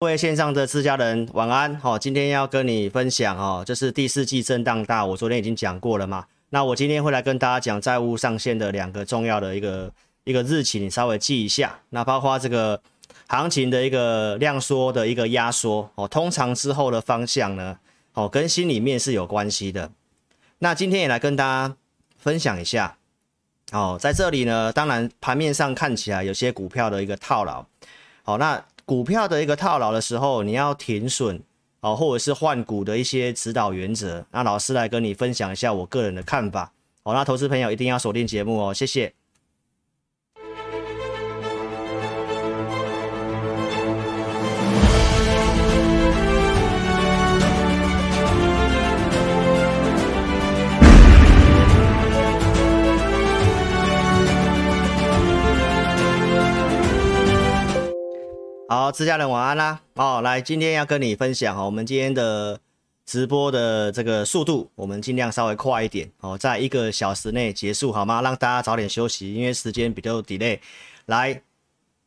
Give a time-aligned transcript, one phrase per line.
[0.00, 9.92] 各位线上的自家人晚安，好，今天要跟你分享哦，就是第四季震荡大，我昨天已经讲过了嘛，那我今天会来跟大家讲债务上限的两个重要的一个
[10.22, 12.80] 一个日期，你稍微记一下，那包括这个
[13.26, 17.76] 行情的一个量缩的一个压缩哦，通常之后的方向呢，
[18.12, 19.90] 哦，跟心里面是有关系的，
[20.60, 21.74] 那今天也来跟大家
[22.16, 22.96] 分享一下，
[23.72, 27.66] 哦，在这里呢，当然盘面上看起来有些股票的一个套牢，
[28.22, 28.64] 好，那。
[28.88, 31.42] 股票的一个套牢的时候，你要停损
[31.80, 37.12] 哦，或者是换股的一些指导原则，那老师来跟你分享一下我个人的看法好。
[37.12, 39.12] 那投资朋友一定要锁定节目哦，谢谢。
[58.80, 59.80] 好，自家人晚安啦！
[59.94, 62.60] 哦，来，今天要跟你分享哦，我们今天的
[63.04, 68.22] 直播的这个速度，我们尽量稍微快一点哦，在一个小时内结束好吗？
[68.22, 70.60] 让大家早点休息，因为时间比较 delay。
[71.06, 71.42] 来，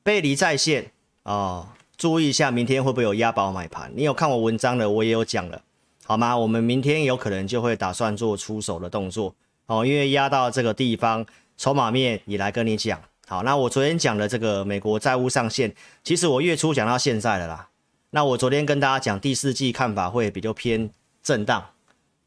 [0.01, 0.89] 背离在线
[1.23, 3.91] 哦，注意一下明天会不会有押宝买盘？
[3.93, 5.61] 你有看我文章的，我也有讲了，
[6.05, 6.37] 好吗？
[6.37, 9.35] 我们明天有可能就会打算做出手的动作
[9.65, 11.25] 哦，因为压到这个地方，
[11.57, 12.97] 筹码面也来跟你讲。
[13.31, 17.69] 好，那我昨天讲的这个美国债务上限，其实我月初讲到现在了啦。
[18.09, 20.89] 那我昨天跟大家讲第四季看法会比较偏
[21.23, 21.65] 震荡，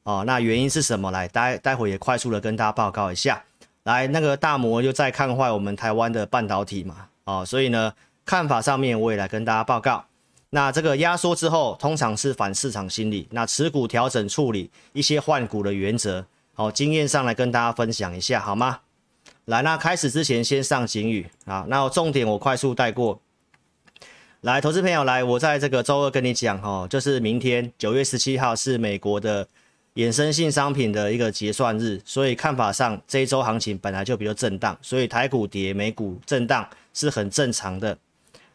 [0.05, 1.11] 哦，那原因是什么？
[1.11, 3.45] 来，待待会也快速的跟大家报告一下。
[3.83, 7.93] 来，那个大摩又在看坏我们台湾的半导体嘛，哦，所以呢，
[8.25, 10.07] 看法上面我也来跟大家报告。
[10.49, 18.79] 那这个压缩之后，通常是反市场心理，那持股调整处理一些换股的原则，好，经验上来跟大家分享一下，好吗？
[19.47, 21.67] 来，那开始之前先上警语啊。
[21.69, 23.21] 那重点我快速带过。
[24.41, 29.47] 来，投资朋友来，我在这个周二跟你讲哦，就是明天九月十七号是美国的
[29.95, 37.97] 衍生性商品的一个结算日，所以看法上这一周行情本来就比较震荡，所以台股跌，美股震荡是很正常的。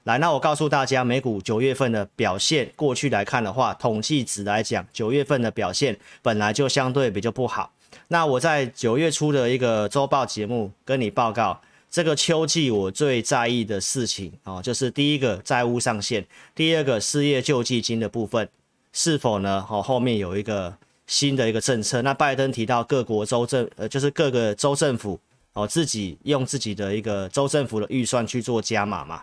[0.04, 7.72] 来，那我告诉大家，美股九月份的表现，过去来看的话，统计值来讲，九月份的表现本来就相对比较不好。
[8.12, 11.62] 那我在九月初的一个周报节目跟你报告，
[11.92, 16.26] 这个秋季我最在意的事情哦，就是第一个债务上限，
[16.56, 18.50] 第二个失业救济金的部分
[18.94, 19.64] 是否呢？
[19.70, 20.76] 哦，后面有一个
[21.06, 22.02] 新的一个政策。
[22.02, 25.20] 那拜登提到各国州政呃，就是各个州政府
[25.54, 29.22] 哦，自己用自己的一个州政府的预算去做加码嘛，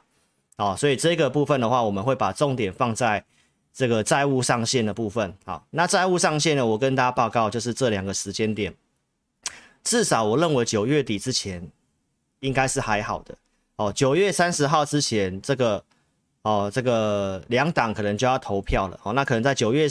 [0.58, 3.24] 哦，所以这个部分的话，我们会把重点放在。
[3.76, 6.64] 这个债务上限的部分，好，那债务上限呢？
[6.64, 8.74] 我跟大家报告，就是这两个时间点，
[9.84, 11.70] 至少我认为九月底之前
[12.40, 13.34] 应该是还好的
[13.76, 13.92] 哦。
[13.92, 15.84] 九月三十号之前，这个
[16.40, 19.12] 哦，这个两党可能就要投票了哦。
[19.12, 19.86] 那可能在九月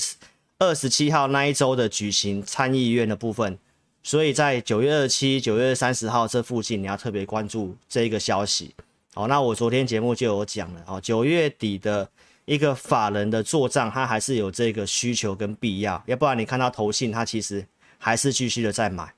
[0.58, 3.56] 二十七号那一周的举行参议院的部分，
[4.02, 8.74] 所以在九月二十七、九月三十号这附近，你要特别关注这一个消息。
[9.14, 12.10] 好，那我昨天节目就有讲了哦，九月底的。
[12.46, 17.66] 一个法人的做账，他还是有这个需求跟必要，要不然你看到投信，他其实
[17.98, 19.14] 还是继续的在买。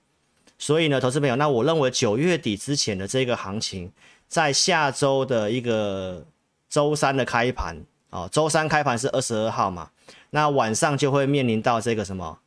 [0.57, 3.91] 所以呢，投资朋友，那我认为九月底之前的这个行情，
[4.27, 6.25] 在下周的一个
[6.69, 7.77] 周三的开盘，
[8.09, 9.89] 哦，周三开盘是二十二号嘛，
[10.29, 12.39] 那晚上就会面临到这个什么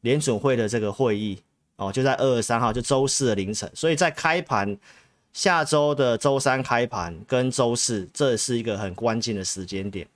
[0.00, 1.40] 联准会的这个会议，
[1.76, 4.76] 哦，就在二十三号，就周四的凌晨，所以在开盘。
[5.32, 10.06] 下周的周三开盘跟周四，这是一个很关键的时间点。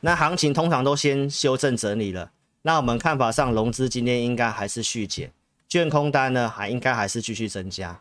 [0.00, 2.30] 那行情通常都先修正整理了。
[2.62, 5.32] 那我们看法上，融资今天应该还是续减，
[5.66, 7.98] 券空单呢还应该还是继续增加。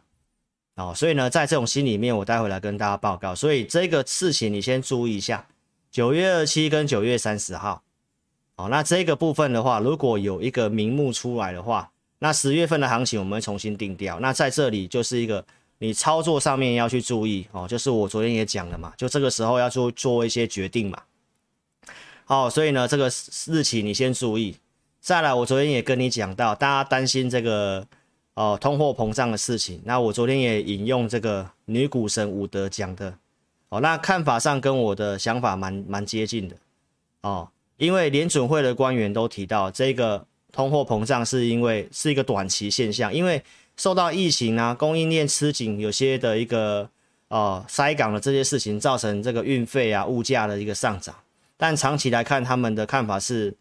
[0.75, 3.33] 哦，所以呢，在这种心里面，我待会来跟大家报告。
[3.33, 5.47] 所以这个事情你先注意一下，
[5.89, 7.81] 九月二七跟九月三十号。
[8.57, 11.89] 哦，那这个部分的话，如果有一个名目出来的话，
[12.19, 14.19] 那十月份的行情我们会重新定调。
[14.19, 15.45] 那在这里就是一个。
[15.79, 21.03] 你操作上面要去注意哦，就是我昨天也讲了嘛，就这个时候要做做一些决定嘛。
[22.25, 23.07] 好，所以呢，这个
[23.47, 24.57] 日期你先注意。
[24.99, 27.85] 再来，我昨天也跟你讲到，大家担心这个
[28.33, 33.13] 哦通货膨胀的事情，那我昨天也引用这个女股神伍德讲的
[33.69, 36.55] 哦，那看法上跟我的想法蛮蛮接近的
[37.21, 37.47] 哦，
[37.77, 43.43] 因为联准会的官员都提到，这个通货膨胀是因为是一个短期现象，因为。
[43.77, 46.89] 受到疫情啊，供应链吃紧，有些的一个
[47.29, 51.15] 呃塞港的这些事情，造成这个运费啊、物价的一个上涨。
[51.55, 53.51] 但长期来看，他们的看法是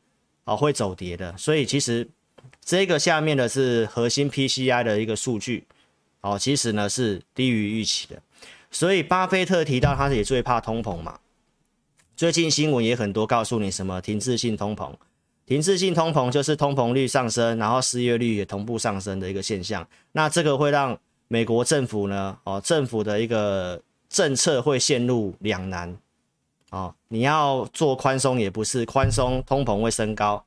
[0.45, 1.37] 哦、呃、会走跌的。
[1.37, 2.09] 所以其实
[2.65, 5.65] 这个下面的是核心 PCI 的一个数据
[6.23, 8.21] 哦、其实呢是低于预期的。
[8.71, 11.21] 所以巴菲特提到他也最怕通膨嘛，
[12.17, 14.93] 最近新闻也很多，告诉你什么停滞性通膨，
[15.47, 19.87] 停滞性通膨就是通膨率上升，然后失业率也同步上升的一个现象。
[20.13, 20.99] 那这个会让
[21.29, 25.97] 美国政府呢，哦，政府的一个政策会陷入两难。
[26.71, 30.45] 哦，你要做宽松也不是，宽松通膨会升高，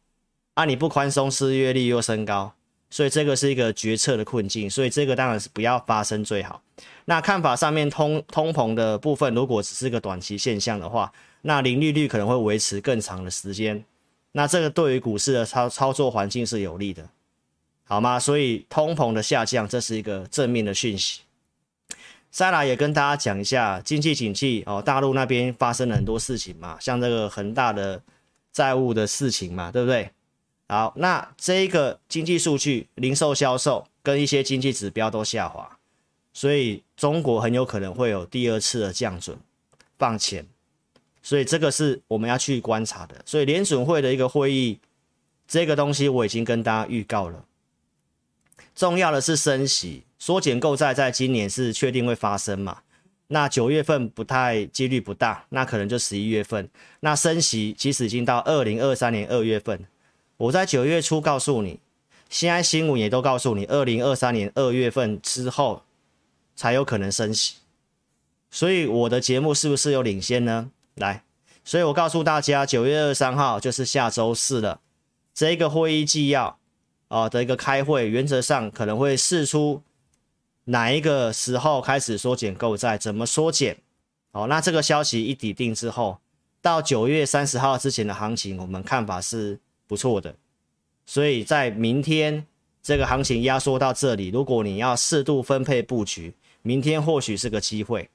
[0.53, 2.53] 啊，你不宽松失业率又升高，
[2.89, 4.69] 所以这个是一个决策的困境。
[4.69, 6.61] 所以这个当然是不要发生最好。
[7.05, 11.11] 那看法上面通通膨的部分，如果只是个短期现象的话。
[11.41, 13.81] 那零利率可能会维持更长的时间，
[14.31, 17.09] 那这个对于股市的操操作环境是有利的，
[17.83, 18.19] 好吗？
[18.19, 21.21] 所以通膨的下降，这是一个正面的讯息。
[22.29, 27.99] 再来也跟大家讲一下经济景气哦，大陆那边发生了很多事情嘛，像这个恒大的
[28.51, 30.11] 债务的事情嘛，对不对？
[30.67, 35.79] 好，那这个经济数据，零售销售跟一些经济指标都下滑，
[36.31, 39.35] 所以中国很有可能会有第二次的降准
[39.97, 40.45] 放钱。
[41.29, 43.21] 所以这个是我们要去观察的。
[43.23, 44.79] 所以联准会的一个会议，
[45.47, 47.45] 这个东西我已经跟大家预告了。
[48.73, 52.79] 重要的是升息，缩减购债，在今年是确定会发生嘛？
[53.27, 56.67] 那九月份不太几率不大，那可能就十一月份。
[57.01, 59.85] 那升息其实已经到二零二三年二月份。
[60.37, 61.79] 我在九月初告诉你，
[62.27, 65.83] 现在新闻也都告诉你，二零二三年二月份之后
[66.55, 67.57] 才有可能升息。
[68.49, 70.71] 所以我的节目是不是有领先呢？
[70.99, 71.23] 来，
[71.63, 74.81] 所以我告诉大家，九月二十三号就是下周四了。
[75.33, 76.59] 这个会议纪要
[77.07, 79.81] 啊的一个开会，原则上可能会试出
[80.65, 83.77] 哪一个时候开始缩减购债，怎么缩减。
[84.31, 86.19] 哦，那这个消息一底定之后，
[86.61, 89.57] 到九月三十号之前的行情，我们看法是
[89.87, 90.35] 不错的。
[91.05, 92.45] 所以在明天
[92.83, 98.09] 这个行情压缩到这里，如果你要适度分配布局，明天或许是个机会。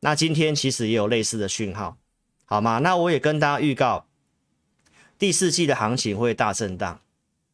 [0.00, 1.96] 那今天其实也有类似的讯号。
[2.52, 2.80] 好吗？
[2.80, 4.04] 那我也跟大家预告，
[5.18, 7.00] 第四季的行情会大震荡。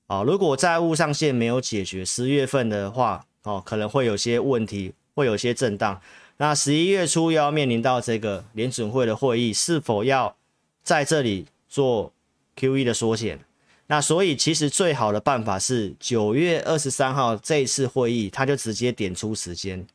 [0.09, 6.01] 哦，如果债务上限没有解决，十月份的话，哦，可能会有些问题，会有些震荡。
[6.39, 10.35] 那十一月初又要面临到这个联准会的会议，是否要
[10.83, 12.13] 在这里做
[12.57, 13.39] QE 的缩减？
[13.87, 19.87] 那所以其实最好的办法是九月二十三号这一次会议，他就直接点出时间。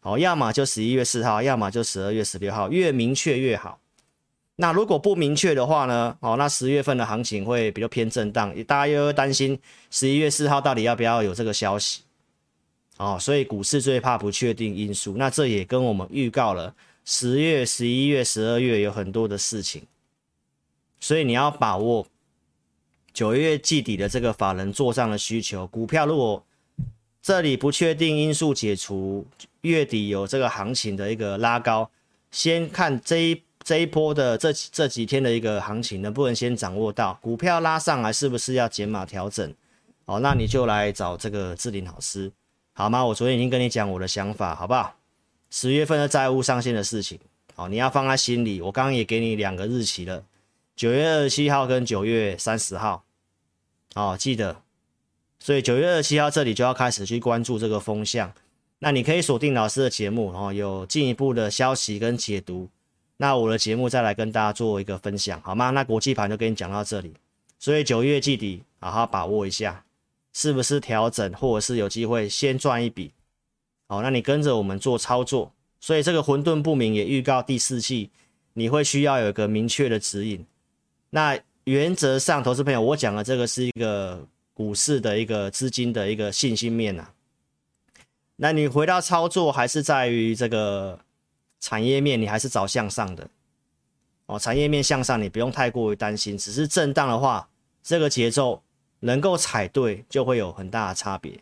[0.00, 3.78] 好，要么就十一月四号，要么就十二月十六号，越明确越好。
[4.60, 6.14] 那如果不明确的话呢？
[6.20, 9.58] 哦，那十月份的行情会比较偏震荡，大家又会担心
[9.90, 12.02] 十一月四号到底要不要有这个消息？
[12.98, 15.14] 哦，所以股市最怕不确定因素。
[15.16, 16.74] 那这也跟我们预告了
[17.06, 19.82] 十月、十一月、十二月有很多的事情，
[21.00, 22.06] 所以你要把握
[23.14, 25.66] 九月季底的这个法人做账的需求。
[25.68, 26.44] 股票如果
[27.22, 29.26] 这里不确定因素解除，
[29.62, 31.90] 月底有这个行情的一个拉高，
[32.30, 33.42] 先看这一。
[33.70, 39.54] 这一波的这这几天的一个行情，能不能先掌握到股票拉上来是不是要减码调整？
[40.06, 42.32] 哦，那你就来找这个志林老师，
[42.72, 43.06] 好吗？
[43.06, 44.96] 我昨天已经跟你讲我的想法，好不好？
[45.50, 47.20] 十月份的债务上限的事情，
[47.54, 48.60] 哦，你要放在心里。
[48.60, 50.24] 我刚刚也给你两个日期了，
[50.74, 53.04] 九月二十七号跟九月三十号，
[53.94, 54.56] 哦，记得。
[55.38, 58.32] 所以九月二十七号这里就要开始去关注这个风向，
[58.80, 62.68] 那你可以锁定老师的节目，然后有进一步的消息跟解读。
[63.22, 65.68] 那我的节目再来跟大家做一个分享，好吗？
[65.68, 67.12] 那国际盘就跟你讲到这里，
[67.58, 69.84] 所以九月季底好好把握一下，
[70.32, 73.12] 是不是调整，或者是有机会先赚一笔？
[73.88, 78.08] 好，那你跟着我们做操作，所以这个混沌不明也预告第四季
[78.54, 80.46] 你会需要有一个明确的指引。
[81.10, 87.06] 那原则上，投资朋友，我讲的这个是一个股市的一个资金的一个信心面呐、
[88.36, 90.98] 那你回到操作，还是在于这个。
[91.60, 93.28] 产业面你还是找向上的
[94.26, 96.38] 哦，产业面向上，你不用太过于担心。
[96.38, 97.48] 只是震荡的话，
[97.82, 98.62] 这个节奏
[99.00, 101.40] 能够踩对，就会有很大的差别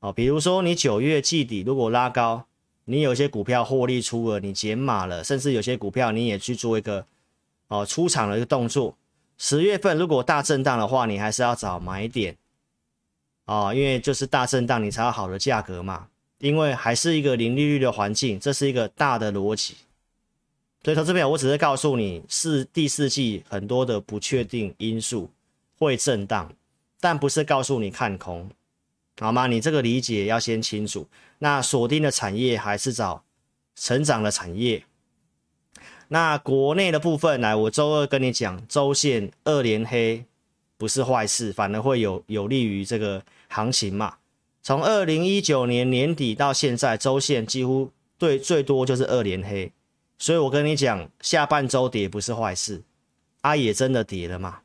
[0.00, 0.12] 哦。
[0.12, 2.46] 比如说你九月季底如果拉高，
[2.84, 7.06] 你有些股票获利出了，你减码了，甚至有些股票你也去做一个
[7.68, 8.96] 哦出场的一个动作。
[9.38, 12.36] 十月份如果大震荡的话，你还是要找买点
[13.44, 16.08] 哦，因为就是大震荡，你才有好的价格嘛。
[16.46, 19.74] 因为还是一个零利率的环境，这是一个大的逻辑。
[20.84, 25.28] 所以投资朋友，我只是告诉你，是第四季很多的不确定因素
[25.78, 26.52] 会震荡，
[27.00, 28.48] 但不是告诉你看空，
[29.18, 29.48] 好吗？
[29.48, 31.08] 你这个理解要先清楚。
[31.38, 33.24] 那锁定的产业还是找
[33.74, 34.84] 成长的产业。
[36.08, 40.24] 那国内的部分，来，我周二跟你讲，周线二连黑
[40.78, 44.18] 不是坏事，反而会有有利于这个行情嘛。
[44.66, 49.70] 从二零一九年年底到现在，周线几乎对最多就是二连黑，
[50.18, 52.82] 所以我跟你讲，下半周跌不是坏事，
[53.42, 54.62] 啊也真的跌了嘛。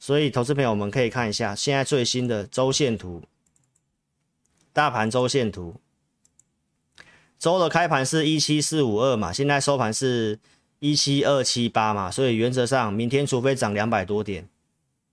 [0.00, 3.22] 所以投资朋友们可以看一下现在最新的周线图，
[4.72, 5.76] 大盘周线图，
[7.38, 10.40] 周的开盘是一七四五二嘛，现在收盘是
[10.80, 14.48] 一七二七八嘛，所以原则上明天除非涨两百多点，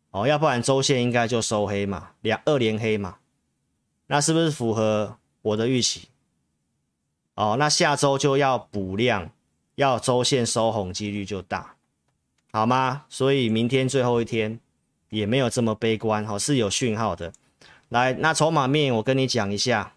[0.10, 3.18] 哦，要不然周线应该就收黑嘛，两二连黑嘛，
[4.08, 6.10] 那是不是符合我的预期？
[7.36, 9.30] 哦，那下周就要补量，
[9.76, 11.76] 要周线收红几率就大，
[12.52, 13.06] 好吗？
[13.10, 14.60] 所以明天最后一天。
[15.10, 17.32] 也没有这么悲观，哦，是有讯号的。
[17.90, 19.94] 来，那筹码面我跟你讲一下，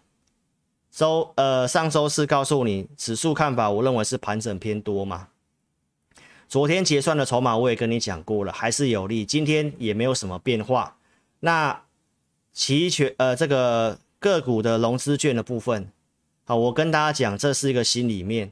[0.91, 5.27] 周呃上周四告诉你指数看法，我认为是盘整偏多嘛。
[6.47, 9.25] 昨天结算的筹码我也跟你讲过了，还是有利。
[9.25, 10.95] 今天也没有什么变化。
[11.41, 11.81] 那
[12.59, 15.93] 期权呃这个个股的融资券的部分，
[16.43, 18.51] 好，我跟大家讲，这是一个心里面。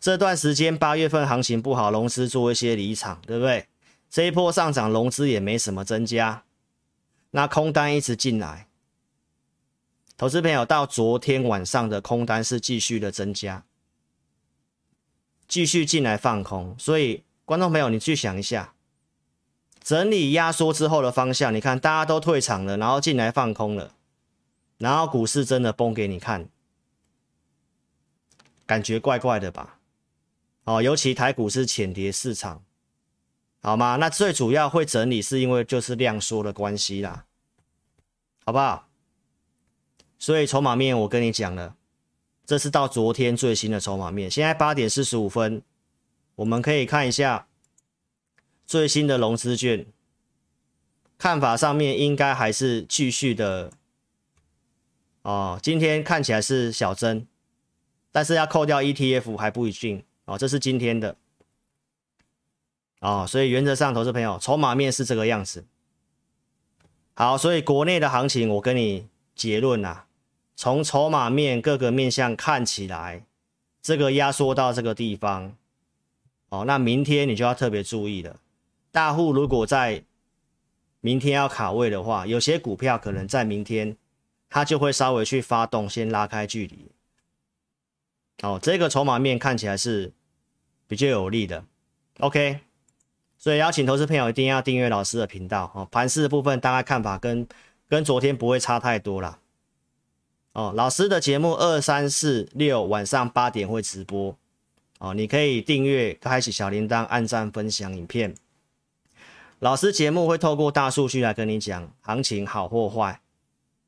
[0.00, 3.66] 这段时间八月份行情不好，融资做一些离场，对不对？
[4.08, 6.44] 这一波上涨，融资也没什么增加，
[7.32, 8.68] 那空单一直进来，
[10.16, 13.66] 投资朋友到昨天晚上的空单是继续的增加，
[15.46, 18.73] 继续进来放空，所以观众朋友你去想一下，
[19.84, 23.92] 整理压缩之后的方向，你看大家都退场了，然后进来放空了，
[24.78, 26.48] 然后股市真的崩给你看，
[28.64, 29.78] 感觉怪怪的吧？
[30.64, 32.62] 哦，尤其台股是浅跌市场。
[33.60, 33.96] 好吗？
[33.96, 37.24] 那最主要会整理，是因为就是量缩的关系啦，
[38.44, 38.88] 好不好？
[40.18, 41.74] 所以筹码面我跟你讲了，
[42.44, 44.30] 这是到昨天最新的筹码面。
[44.30, 45.62] 现在八点四十五分，
[46.34, 47.46] 我们可以看一下
[48.66, 49.86] 最新的融资券
[51.18, 53.70] 看法，上面应该还是继续的
[55.22, 55.58] 哦。
[55.62, 57.26] 今天看起来是小增，
[58.10, 60.36] 但是要扣掉 ETF 还不一定哦。
[60.36, 61.16] 这是今天的。
[63.00, 65.66] 哦，所以原则上，投资朋友，筹码面是这个样子。
[67.12, 70.06] 好，所以国内的行情，我跟你结论呐、啊，
[70.56, 73.26] 从筹码面各个面向看起来，
[73.82, 75.54] 这个压缩到这个地方，
[76.48, 78.40] 哦，那明天你就要特别注意了。
[78.94, 80.04] 大户如果在
[81.00, 83.96] 明天要卡位的话，有些股票可能在明天，
[84.48, 86.92] 它就会稍微去发动，先拉开距离。
[88.44, 90.12] 哦，这个筹码面看起来是
[90.86, 91.64] 比较有利的。
[92.20, 92.60] OK。
[93.36, 95.88] 所以邀请投资朋友一定要订阅老师的频道哦。
[95.90, 97.48] 盘势的部分大概看法跟
[97.88, 99.40] 跟昨天不会差太多啦。
[100.52, 100.72] 哦。
[100.76, 104.38] 老师的节目二三四六晚上八点会直播
[105.00, 108.36] 哦，你可以订阅，开启小铃铛，按赞分享影片。
[109.60, 113.20] 老师节目会透过大数据来跟你讲行情好或坏。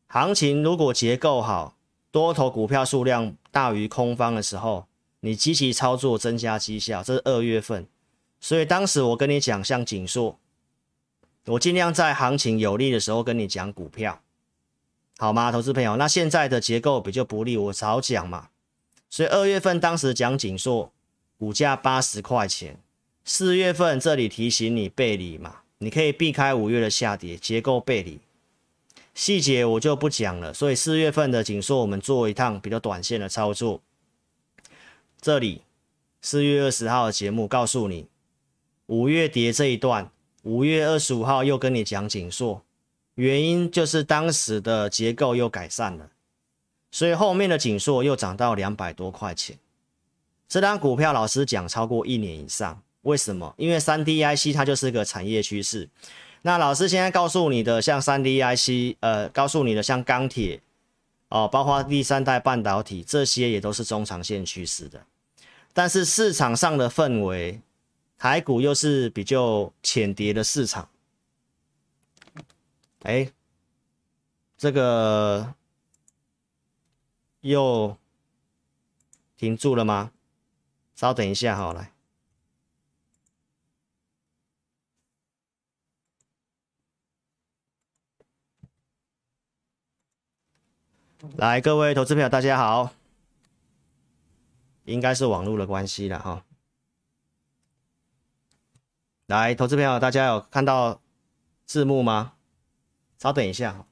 [0.07, 1.77] 行情如果结构好，
[2.11, 4.87] 多头股票数量大于空方的时候，
[5.21, 7.87] 你积极操作增加绩效，这是二月份。
[8.41, 10.39] 所以当时我跟你讲，像景硕，
[11.47, 14.23] 我尽量在行情有利的时候跟你讲股票，
[15.19, 15.97] 好吗，投资朋友？
[15.97, 18.49] 那现在的结构比较不利，我少讲嘛。
[19.11, 20.93] 所以二月份当时讲景硕，
[21.37, 22.81] 股价八十块钱。
[23.28, 28.21] 四月份这里提醒你背离嘛，你可以避开五月的下跌，结构背离。
[29.14, 30.54] 细节我就不讲了。
[30.54, 33.83] 所以四月份的景硕，我们做一趟比较短线的操作。
[35.21, 35.62] 这里
[36.23, 38.06] 四月二十号的节目告诉你。
[38.87, 40.09] 五月跌这一段，
[40.42, 42.62] 五月二十五号又跟你讲景硕，
[43.16, 46.11] 原因就是当时的结构又改善了，
[46.92, 49.59] 所以后面的景硕又涨到两百多块钱。
[50.47, 53.55] 这张股票老师讲超过一年以上，为什么？
[53.57, 55.89] 因为三 D IC 它就是个产业趋势。
[56.43, 60.61] 那老师现在告诉你的，像三 D IC，呃，告诉你的像钢铁，
[61.29, 65.05] 哦，包括第三代半导体，这些也都是中长线趋势的。
[65.73, 67.61] 但是市场上的氛围。
[68.19, 70.89] 台股又是比较浅碟的市场，
[73.03, 73.31] 哎，
[74.57, 75.53] 这个
[77.43, 77.95] 又
[79.37, 80.13] 停住了吗？
[80.95, 81.93] 稍等一下，好，来，
[91.35, 92.92] 来，各位投资朋友，大家好，
[94.85, 96.45] 应该是网络的关系了哈。
[99.26, 101.00] 来，投资朋友，大家有看到
[101.64, 102.35] 字幕吗？
[103.18, 103.85] 稍等一下。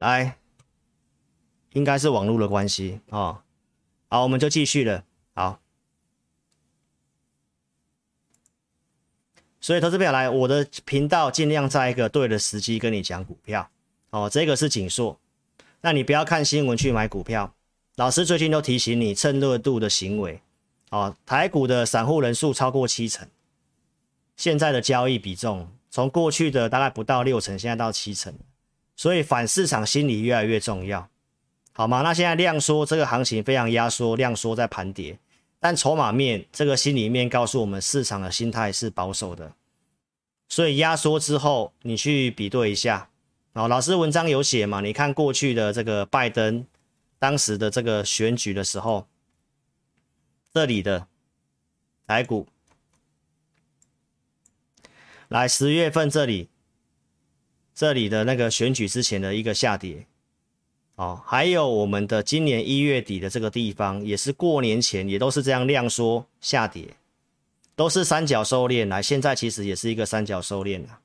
[0.00, 0.36] 来，
[1.72, 3.00] 应该是网络的关系。
[3.08, 3.40] 哦
[4.08, 5.04] 好，我们就继续了。
[5.34, 5.60] 好，
[9.60, 13.70] 所以投资朋友来我的频道，尽量在一个对的时机跟你讲股票。
[14.10, 15.20] 哦，这个是景硕，
[15.82, 17.54] 那你不要看新闻去买股票。
[17.96, 20.40] 老师最近都提醒你趁热度的行为。
[20.90, 23.28] 哦，台股的散户人数超过七成，
[24.34, 28.34] 现在的交易比重从过去的大概不到六成，现在到七成，
[29.00, 31.08] 所以反市场心理越来越重要。
[31.72, 32.02] 好吗？
[32.02, 35.18] 那现在量缩，这个行情非常压缩，量缩在盘跌，
[35.58, 39.54] 但筹码面这个心里面告诉我们，市场的心态是保守的，
[40.50, 43.08] 所以压缩之后，你去比对一下，
[43.54, 44.82] 哦，老师文章有写嘛？
[44.82, 46.66] 你看过去的这个拜登
[47.18, 49.06] 当时的这个选举的时候，
[50.52, 51.06] 这里的
[52.06, 52.46] 台股，
[55.28, 56.50] 来十月份这里，
[57.74, 60.06] 这里的那个选举之前的一个下跌。
[60.96, 66.88] 哦，还有我们的今年一月底的这个地方，也是过年前，也都是这样量缩下跌，
[67.74, 69.00] 都是三角收敛来。
[69.00, 71.00] 现在其实也是一个三角收敛啊，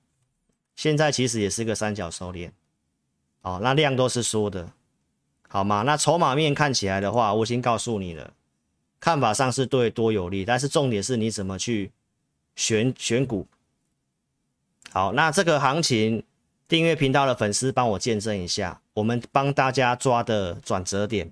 [0.76, 2.52] 现在其实也是一个三角收敛。
[3.42, 4.70] 哦，那量都是缩的，
[5.48, 5.84] 好吗？
[5.84, 8.34] 那筹码面看起来的话，我已经告诉你了，
[9.00, 11.90] 看法上是对多有利，但是重点是你怎么去
[12.58, 13.48] 选选股。
[14.92, 16.22] 好，那这个行情。
[16.68, 21.32] 订阅频道的粉丝帮我见证一下，我们帮大家抓的转折点。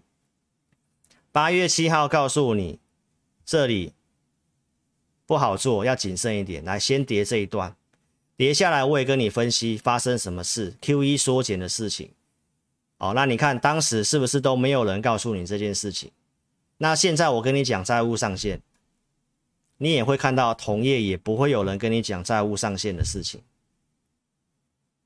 [1.32, 2.80] 八月七号告诉你，
[3.44, 3.94] 这里
[5.26, 6.64] 不好做，要谨慎一点。
[6.64, 7.76] 来，先叠这一段，
[8.38, 12.12] 叠下来我也跟你分析发生什么事，QE 缩减的事情。
[13.00, 16.12] 哦，那你看当时是不是都没有人告诉你这件事情？
[16.78, 18.62] 那现在我跟你讲债务上限，
[19.78, 23.42] 你也会看到同业也不会有人跟你讲债务上限的事情。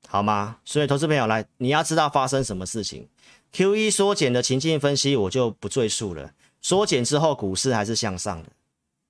[0.08, 0.58] 好吗？
[0.64, 3.08] 所以投资朋友来，你要知道发生什么事情。
[3.54, 6.34] QE 缩减的情境分析我就不赘述了。
[6.62, 8.50] 缩减之后，股市还是向上的。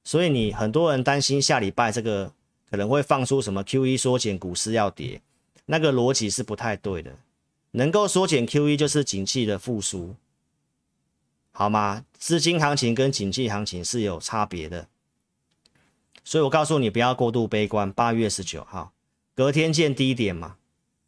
[0.04, 2.32] 所以你很多人担心下礼拜这个
[2.70, 5.22] 可能会放出什么 QE 缩减，股市要跌，
[5.66, 7.12] 那个逻辑是不太对的。
[7.72, 10.16] 能够缩减 QE 就是景气的复苏，
[11.52, 12.06] 好吗？
[12.18, 14.88] 资金行情跟景气行情是有差别的。
[16.24, 17.92] 所以我告诉你不要过度悲观。
[17.92, 18.92] 八月十九号，
[19.36, 20.56] 隔天见低点嘛。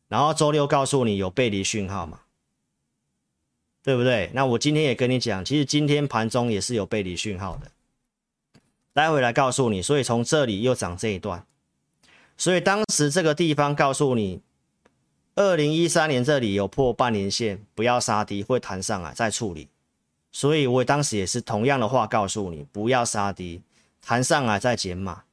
[0.10, 2.20] 然后周六告诉你有背离讯号嘛，
[3.84, 4.30] 对不对？
[4.34, 7.72] 那我今天也跟你讲，其实今天盘中也是有背离讯号的。
[8.92, 11.46] 待会来告诉你，所以从这里又涨这一段，
[12.36, 14.42] 所以当时这个地方告诉你，
[15.36, 19.70] 二零一三年这里有破半年线，不要杀低，会弹上来再处理。
[20.32, 23.62] 所以我当时也是同样的话告诉你，不要杀低，
[24.02, 25.24] 弹上来再减码。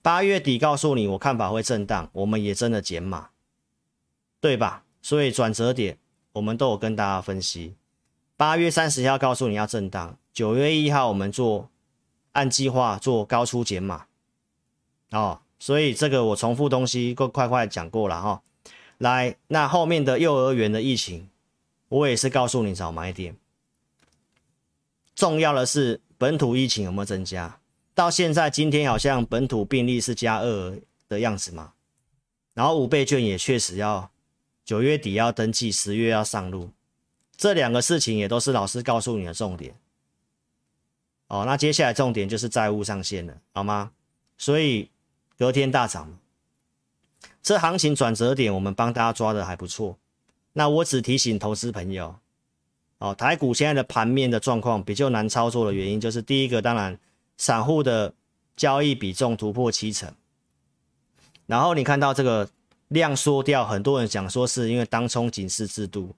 [0.00, 3.28] 八月底告诉你，我看法会震荡，我们也真的减码。
[4.40, 4.84] 对吧？
[5.00, 5.96] 所以转折点
[6.32, 7.74] 我们都有跟大家分析。
[8.36, 11.70] 八月三十号告诉你要震荡，九月一号我们做
[12.32, 14.06] 按计划做高出减码。
[15.10, 18.42] 哦，所以这个我重复东西够快快讲过了哈、哦。
[18.98, 21.28] 来，那后面的幼儿园的疫情，
[21.88, 23.34] 我也是告诉你找买点。
[25.14, 27.58] 重要的是本土疫情有没有增加？
[27.94, 31.72] 到现在今天好像本土病例是加二的样子嘛。
[32.54, 34.10] 然后五倍券也确实要。
[34.68, 36.68] 九月底要登记，十月要上路，
[37.38, 39.74] 这两个事情也都是老师告诉你的重点。
[41.28, 43.92] 哦，那接下来重点就是债务上限了，好吗？
[44.36, 44.90] 所以
[45.38, 46.18] 隔天大涨，
[47.42, 49.96] 这行情转折点我们帮大家抓的还不错。
[50.52, 52.14] 那我只提醒投资朋友，
[52.98, 57.00] 哦，台股现在的盘面的状况比较难操作的原因，就是第一个，当然
[57.38, 58.12] 散户的
[58.54, 60.12] 交易比重突破七成，
[61.46, 62.50] 然后你看到这个。
[62.88, 66.14] 量缩掉，很多人讲说是因为当冲警示制度，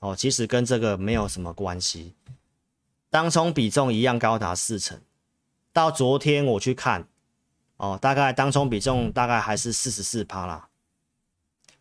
[0.00, 2.14] 哦，其实跟这个没有什么关系。
[3.08, 5.00] 当冲比重一样高达四成，
[5.72, 7.06] 到昨天我去看，
[7.76, 10.68] 哦，大概当冲比重大概还是四十四趴啦，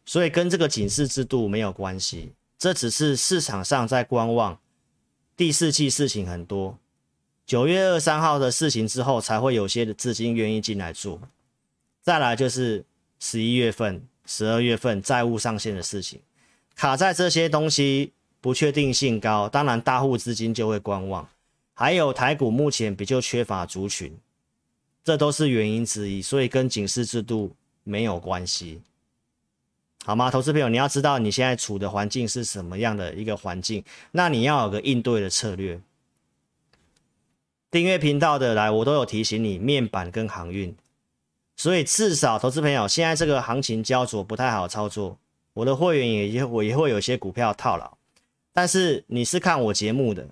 [0.05, 4.59] 所以跟这个警示制度没有关系，这只是市场上在观望，
[5.35, 6.77] 第四季事情很多，
[7.45, 11.19] 九月二三号的事情之后才会有些的资金愿意进来做，
[12.03, 12.85] 再来就是
[13.19, 14.07] 十一月份。
[14.27, 16.19] 十二月份债务上限的事情，
[16.75, 21.27] 卡在这些东西不确定性高，当然大户资金就会观望。
[21.73, 24.15] 还有台股目前比较缺乏族群，
[25.03, 28.81] 这都是原因之一，所以跟警示制度没有关系，
[30.03, 30.29] 好吗？
[30.29, 35.79] 投资朋友，你要知道你现在处的环境是什么样的一个环境，那你要有个应对的策略。
[37.69, 40.75] 订阅频道的来，我都有提醒你面板跟航运。
[41.57, 45.17] 所以至少，投资朋友，现在这个行情焦灼不太好操作。
[45.53, 47.97] 我的会员也也我也会有些股票套牢，
[48.53, 50.29] 但是你是看我节目的，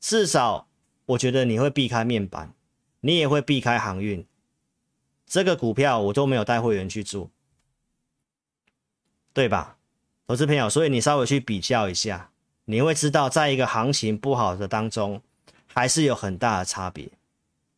[0.00, 0.66] 至少
[1.06, 2.52] 我觉得你会避开面板，
[3.00, 4.26] 你也会避开航运。
[5.24, 7.30] 这个股票我都没有带会员去做，
[9.32, 9.76] 对吧？
[10.26, 12.32] 投资朋友，所以你稍微去比较一下，
[12.64, 15.22] 你会知道，在一个行情不好的当中，
[15.68, 17.08] 还是有很大的差别。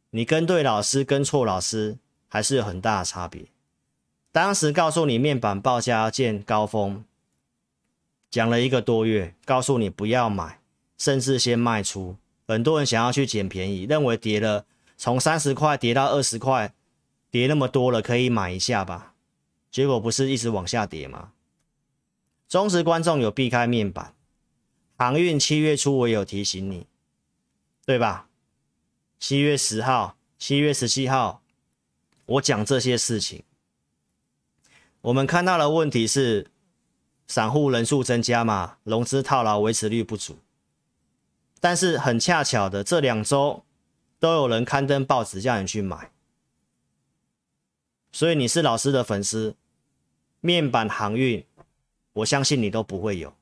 [0.08, 1.98] 你跟对老师，跟错老师，
[2.30, 3.44] 还是有很大的差别。
[4.32, 7.04] 当时告诉你面板报价要见高峰，
[8.30, 10.60] 讲了一个多月，告诉你不要买，
[10.96, 12.16] 甚至先卖出。
[12.48, 14.64] 很多人想要去捡便宜，认为跌了
[14.96, 16.72] 从三十块跌到二十块。
[17.32, 19.14] 跌那么多了，可以买一下吧？
[19.70, 21.30] 结果不是一直往下跌吗？
[22.48, 24.16] 忠实观众有避开面板，
[24.96, 26.88] 航运七月初我有提醒你，
[27.86, 28.26] 对吧？
[29.20, 31.39] 七月十号、七月十七号，
[32.30, 33.42] 我讲这些事情，
[35.00, 36.48] 我们看到的问题是，
[37.26, 40.38] 散户人数增加嘛，融资套牢，维持率不足。
[41.58, 43.64] 但是很恰巧的，这两周
[44.20, 46.12] 都有人刊登报纸叫你去买。
[48.12, 49.56] 所以你是老师的粉丝，
[50.40, 51.44] 面板航运，
[52.12, 53.34] 我相信你都不会有。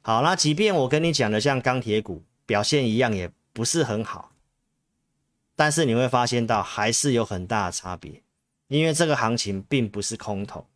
[0.00, 4.29] 好，那即便我跟你讲的像钢铁股表现一样，也不是很好，
[5.60, 8.22] 但是你会发现到还是有很大的差别，
[8.68, 10.66] 因为这个行情并不是空头，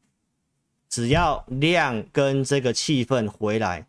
[0.91, 3.87] 只要量跟这个气氛回来，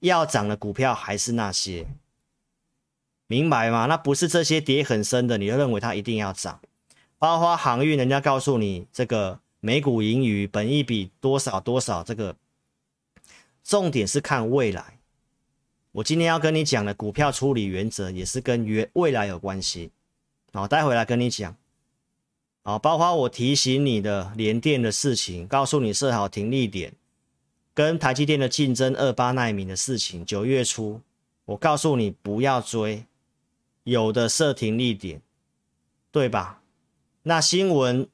[0.00, 1.86] 要涨的股票还是那些，
[3.28, 3.86] 明白吗？
[3.86, 6.60] 那不是这些跌很深的，你就认为它一定要涨。
[7.18, 12.34] 包括航运，人家告诉你这个每股盈余、本益比多少多少，这个
[13.62, 14.98] 重点是看未来。
[15.92, 19.92] 我今天要跟你讲的股票处理原则也是跟原未来有关系。
[20.52, 21.56] 好，待会来跟你讲。
[22.62, 26.94] 好，包括我提醒你的联电的事情，告诉你设好停利点，
[27.74, 30.24] 跟台积电的竞争二八奈米的事情。
[30.24, 31.00] 九月初，
[31.46, 33.04] 我告诉你不要追，
[33.84, 35.20] 有的设停利点，
[36.10, 36.60] 对吧？
[37.24, 38.08] 那新闻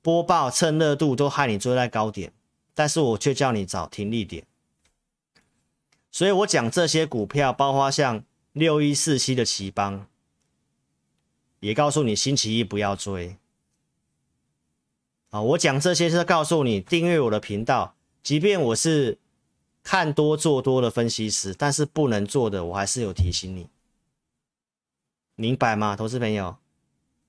[0.00, 2.32] 播报趁热度都害你追在高点，
[2.74, 4.46] 但是我却叫你找停利点。
[6.10, 10.06] 所以我讲这些股票，包括像六一四七的奇邦，
[11.64, 13.38] 也告诉你星期一不要追。
[15.30, 19.18] 啊，我讲这些是告诉你订阅我的频道，即便我是
[19.82, 23.70] 看多做多的分析师，但是不能做的，我还是有提醒你，
[25.36, 26.58] 明白吗，投资朋友？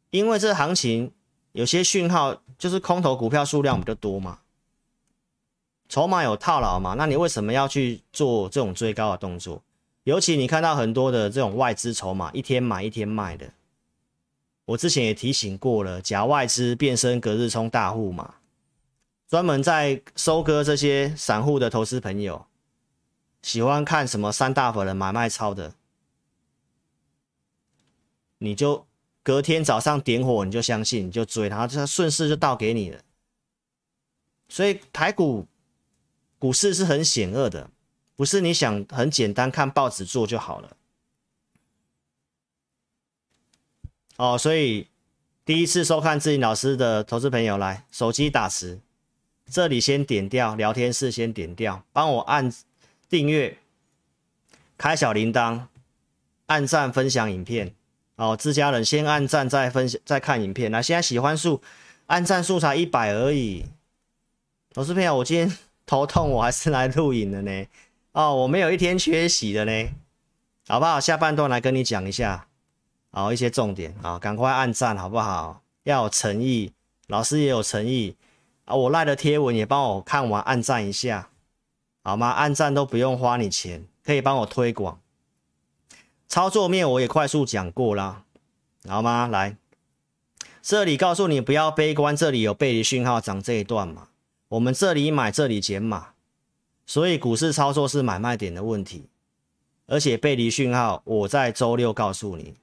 [0.10, 1.14] 因为这行情
[1.54, 4.40] 有些讯号，就是空头股票数量比较多嘛，
[5.88, 9.64] 筹码有套牢嘛，那你为什么要去做这种追高的动作？
[10.04, 13.54] 尤其你看到很多的这种外资筹码，一天买一天卖的，
[14.66, 18.36] 我之前也提醒过了，假外资变身隔日冲大户嘛，
[19.28, 22.46] 专门在收割这些散户的投资朋友，
[23.42, 25.74] 喜欢看什么三大法人买卖超的，
[28.40, 28.86] 你就。
[29.26, 33.02] 隔天早上点火，你就相信，你就追它，就顺势就倒给你了。
[34.48, 35.48] 所以台股
[36.38, 37.72] 股市是很险恶的，
[38.16, 40.78] 不是你想很简单看报纸做就好了。
[44.18, 44.88] 哦，所以
[45.44, 48.80] 第一次收看志颖老师的投资朋友来，手机打词，
[49.50, 52.52] 这里先点掉聊天室，先点掉，帮我按
[53.10, 53.58] 订阅，
[54.78, 55.64] 开小铃铛，
[56.46, 57.74] 按赞分享影片。
[58.18, 60.72] 哦，自家人先按赞，再分享，再看影片。
[60.72, 61.62] 那现在喜欢数，
[62.06, 63.66] 按赞数才一百而已。
[64.74, 67.66] 投资朋友，我今天头痛，我还是来录影的呢。
[68.14, 69.90] 哦，我没有一天缺席的呢，
[70.66, 70.98] 好不好？
[70.98, 72.48] 下半段来跟你讲一下，
[73.16, 75.62] 好一些重点啊，赶快按赞好不好？
[75.84, 76.74] 要有诚意，
[77.08, 78.18] 老师也有诚意
[78.66, 78.76] 啊。
[78.76, 81.30] 我赖的贴文也帮我看完，按赞一下，
[82.04, 82.28] 好吗？
[82.32, 85.00] 按赞都不用花你钱，可以帮我推广。
[86.28, 88.24] 操作面我也快速讲过了，
[88.86, 89.28] 好吗？
[89.28, 89.56] 来，
[90.62, 94.10] 这里告诉你不要悲观，这里有背离讯号涨这一段嘛，
[94.50, 96.10] 我们这里买，这里减码，
[96.86, 99.08] 所以股市操作是买卖点的问题，
[99.86, 102.56] 而且背离讯号我在周六告诉你，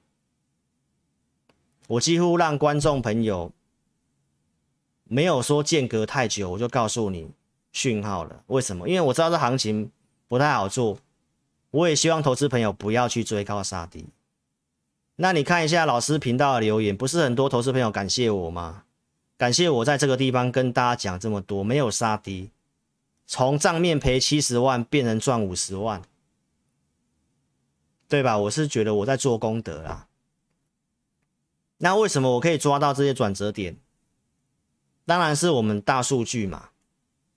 [1.87, 3.51] 我几乎让观众朋友
[5.03, 7.29] 没有说间隔太久，我就告诉你
[7.71, 8.87] 讯号了，为什么？
[8.87, 9.91] 因为我知道这行情
[10.27, 10.97] 不太好做。
[11.71, 14.05] 我也希望投资朋友不要去追高杀低。
[15.15, 18.83] 那你看一下老师频道的留言，不是很多投资朋友感谢我吗？
[19.37, 22.51] 感谢我在这个地方跟大家讲这么多，没有杀低，
[23.25, 26.01] 从账面赔七十万变成赚五十万，
[28.07, 28.37] 对吧？
[28.37, 30.07] 我是觉得我在做功德啦。
[31.83, 33.75] 那为什么我可以抓到这些转折点？
[35.05, 36.69] 当然是我们大数据嘛，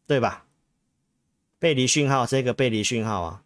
[0.07, 0.47] 对吧？
[1.59, 3.43] 背离讯号，这个背离讯号啊。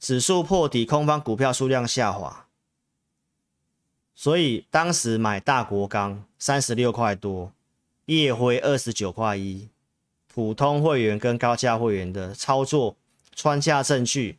[0.00, 2.48] 指数破底，空方股票数量下滑，
[4.16, 7.52] 所以当时买大国钢三十六块多，
[8.06, 9.68] 夜辉二十九块一，
[10.26, 12.96] 普通会员跟高价会员的操作
[13.36, 14.38] 穿下证据。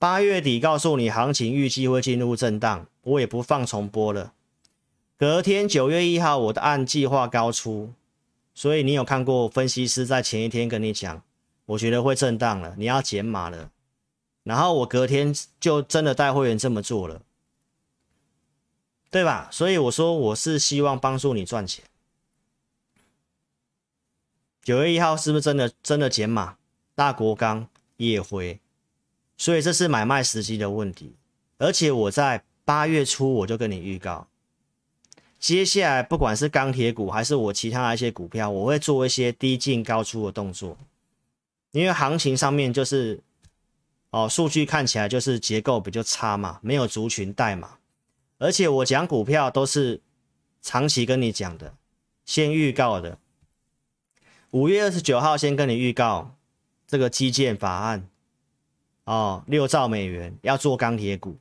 [0.00, 4.32] 八月底告诉你行情预计会进入震荡，我也不放重播了。
[5.20, 7.92] 隔天九月一号，我的按计划高出，
[8.54, 11.22] 所以你有看过分析师在前一天跟你讲，
[11.66, 13.70] 我觉得会震荡了，你要减码了。
[14.44, 17.20] 然后我隔天就真的带会员这么做了，
[19.10, 19.50] 对吧？
[19.52, 21.84] 所以我说我是希望帮助你赚钱。
[24.62, 26.56] 九月一号是不是真的真的减码？
[26.94, 28.58] 大国钢、烨辉，
[29.36, 31.14] 所以这是买卖时机的问题。
[31.58, 34.26] 而且我在八月初我就跟你预告。
[35.40, 40.76] 接下来，不管是钢铁股还是我其他的一些股票，我会做一些低进高出的动作，
[41.72, 43.22] 因为行情上面就是，
[44.10, 47.78] 哦，数据看起来就是结构比较差嘛，没有族群带嘛，
[48.36, 50.02] 而且我讲股票都是
[50.60, 51.74] 长期跟你讲的，
[52.26, 53.16] 先预告的，
[54.50, 56.36] 五月二十九号先跟你预告
[56.86, 58.06] 这个基建法案，
[59.04, 61.38] 哦，六兆美元要做钢铁股。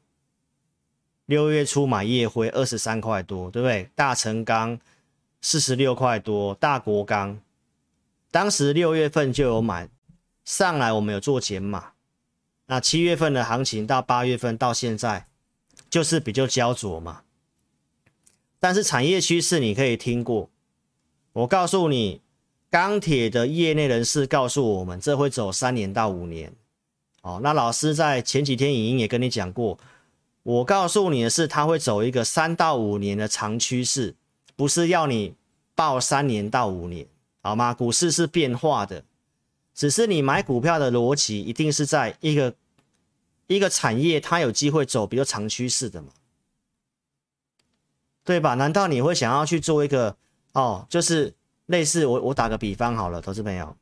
[1.30, 3.88] 六月初买夜辉二十三块多，对不对？
[3.94, 4.80] 大成钢
[5.42, 7.40] 四十六块多，大国钢
[8.32, 9.88] 当时六月份就有买
[10.44, 11.92] 上来，我们有做减码。
[12.66, 15.28] 那七月份的行情到八月份到现在
[15.88, 17.22] 就是比较焦灼嘛。
[18.60, 20.50] 但是产业趋势你可以听过，
[21.34, 22.22] 我告诉你，
[22.72, 26.52] 钢铁的业内人士告诉我们，这会走三年到五年。
[27.22, 29.78] 哦，那老师在前几天影音也跟你讲过。
[30.44, 34.16] 我告诉你的是，它会走一个三到五年的长趋势，
[34.56, 35.36] 不是要你
[35.76, 37.06] 抱三年到五年，
[37.42, 37.74] 好吗？
[37.74, 39.04] 股市是变化的，
[39.76, 42.56] 只是你买股票的逻辑一定是在一个
[43.48, 46.10] 一个产业，它有机会走比较长趋势的嘛，
[48.24, 48.56] 对吧？
[48.56, 50.16] 难道你会想要去做一个
[50.54, 51.34] 哦，就是
[51.66, 53.76] 类似我我打个比方好了，投资朋友，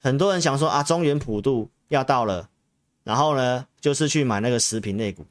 [0.00, 2.48] 很多人想说啊，中原普渡要到了，
[3.04, 5.24] 然后呢，就是去买那个食品类股。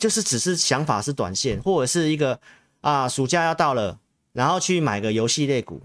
[0.00, 2.40] 就是只是想法是短线，或者是一个
[2.80, 4.00] 啊，暑假要到了，
[4.32, 5.82] 然后去买个游戏类股。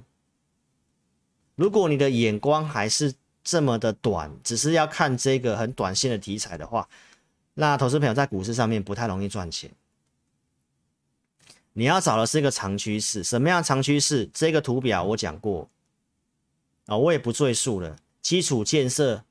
[1.56, 6.88] 如果你的眼光还是这么的短，只是要看这个很短线的题材的话，
[7.56, 9.70] 那投资朋友在股市上面不太容易赚钱。
[11.74, 14.30] 你要找的是一个长趋势，什么样长趋势？
[14.34, 15.70] 这个图表我讲过
[16.86, 17.98] 啊，我也不赘述了。
[18.22, 19.26] 基础建设，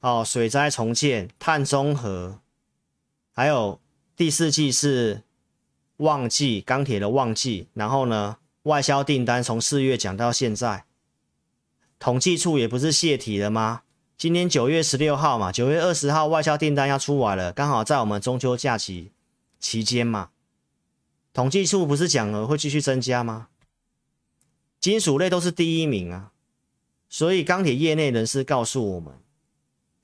[0.00, 2.40] 哦，水灾重建、碳中和，
[3.34, 3.78] 还有。
[4.18, 5.22] 第四季是
[5.98, 7.68] 旺季，钢铁的旺季。
[7.72, 10.86] 然后呢，外销订单从四月讲到现在，
[12.00, 13.82] 统计处也不是泄题了吗？
[14.16, 19.12] 今天九月十六号嘛，九月二十号外销订单要出来了，刚好在我们中秋假期
[19.60, 20.30] 期间嘛。
[21.32, 23.46] 统计处不是讲了会继续增加吗？
[24.80, 26.32] 金属类都是第一名啊，
[27.08, 29.14] 所以钢铁业内人士告诉我们，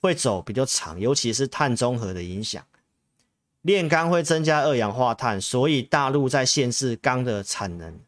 [0.00, 2.64] 会走比较长，尤其是碳中和的影响。
[3.64, 7.98] 炼钢会增加二氧化碳，所以大陆在限制钢的产能，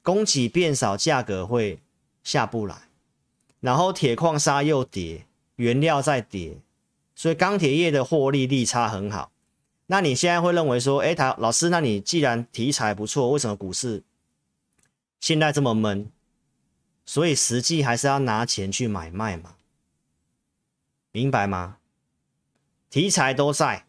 [0.00, 1.82] 供给变少，价格会
[2.24, 2.88] 下不来。
[3.60, 6.56] 然后铁矿砂又跌，原料在跌，
[7.14, 9.30] 所以钢铁业的获利利差很好。
[9.88, 14.04] 那你现在会认为说，哎，他老师，那你既然题材不错，为什么股市
[15.20, 16.10] 现在这么闷？
[17.04, 19.56] 所以实际还是要拿钱去买卖嘛，
[21.12, 21.76] 明白吗？
[22.88, 23.85] 题材都在。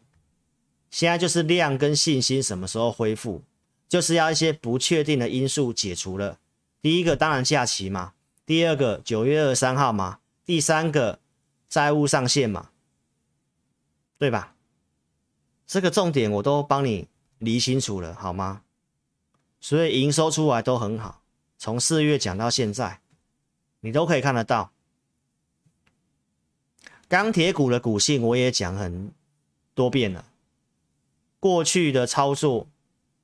[0.90, 3.42] 现在就是量跟信心什么时候恢复，
[3.88, 6.38] 就是要一些不确定的因素解除了。
[6.80, 8.14] 第一个当然假期嘛，
[8.46, 11.18] 第二个九月二十三号嘛，第三个
[11.68, 12.70] 债务上限嘛，
[14.16, 14.54] 对吧？
[15.66, 18.62] 这个重点我都帮你理清楚了，好吗？
[19.60, 21.22] 所以营收出来都很好，
[21.58, 23.00] 从四月讲到现在，
[23.80, 24.72] 你都可以看得到。
[27.08, 29.12] 钢铁股的股性我也讲很
[29.74, 30.24] 多遍了。
[31.40, 32.66] 过去的操作，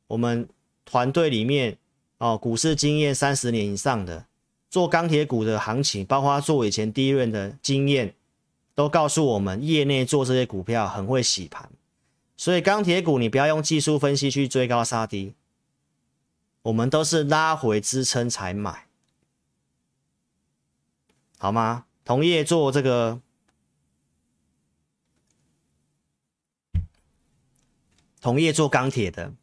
[0.06, 0.48] 我们
[0.84, 1.78] 团队里面
[2.18, 4.26] 哦，股市经验三十年以上的
[4.70, 8.14] 做钢铁股的行情，包括做以前第一轮的经验，
[8.74, 11.68] 都告诉我们，业内做这些股票很会洗盘。
[12.36, 15.34] 所以钢铁股你不要用技术分析去追高杀低，
[16.62, 18.86] 我们都是拉回支撑才买，
[21.38, 21.86] 好吗？
[22.04, 23.20] 同业做这个。
[28.24, 29.34] 同业做钢铁的，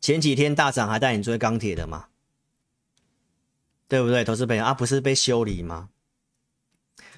[0.00, 2.08] 前几天大涨还带你追钢铁的嘛？
[3.86, 4.24] 对不对？
[4.24, 5.88] 投资朋友啊，不是被修理吗？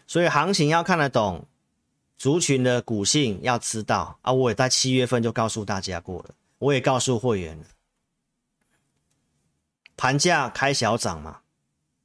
[0.07, 1.49] 所以行情要看得懂，
[2.19, 4.31] 族群的股性要知道啊。
[4.31, 7.65] 我也在七月份就告诉大家过了，我也告诉会员了，
[9.97, 11.41] 盘价开小涨嘛，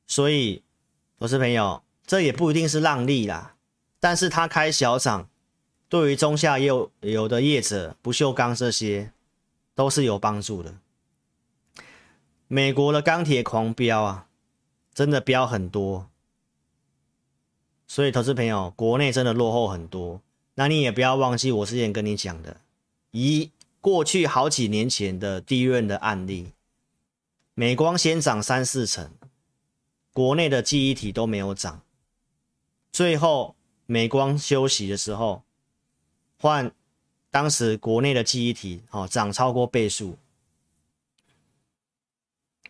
[0.08, 0.64] 所以
[1.20, 3.58] 投资朋友，这也不一定是让利啦，
[4.00, 5.30] 但是它开小涨，
[5.90, 9.12] 对于中下游有的业者，不锈钢这些
[9.74, 10.76] 都是有帮助的。
[12.48, 14.28] 美国的钢铁狂飙啊，
[14.94, 16.10] 真的飙很多。
[17.88, 20.22] 所以，投资朋友，国内真的落后很多。
[20.56, 22.60] 那你也不要忘记我之前跟你讲的，
[23.12, 26.52] 以过去好几年前的低润的案例，
[27.54, 29.12] 美光先涨三四成，
[30.12, 31.82] 国内的记忆体都没有涨，
[32.92, 35.44] 最后美光休息的时候，
[36.40, 36.72] 换
[37.30, 40.18] 当时国内的记忆体哦涨超过倍数。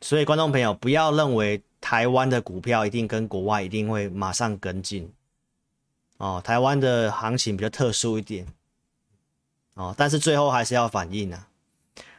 [0.02, 1.62] 所以，观众朋友不要认为。
[1.80, 5.14] 台湾的股票一定跟国外一定会马上跟进
[6.18, 6.42] 哦。
[6.44, 8.48] 台湾的行情比较特殊一点
[9.76, 11.48] 哦，但是最后还是要反应啊。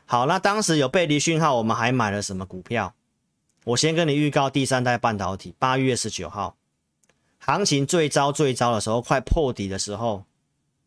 [0.07, 2.95] 好，那当时有背离讯号，我们还买了什么股票？
[3.65, 6.57] 我先跟你预告，第三代半导体，八月十九号，
[7.41, 10.25] 行情最糟最糟的时候，快破底的时候，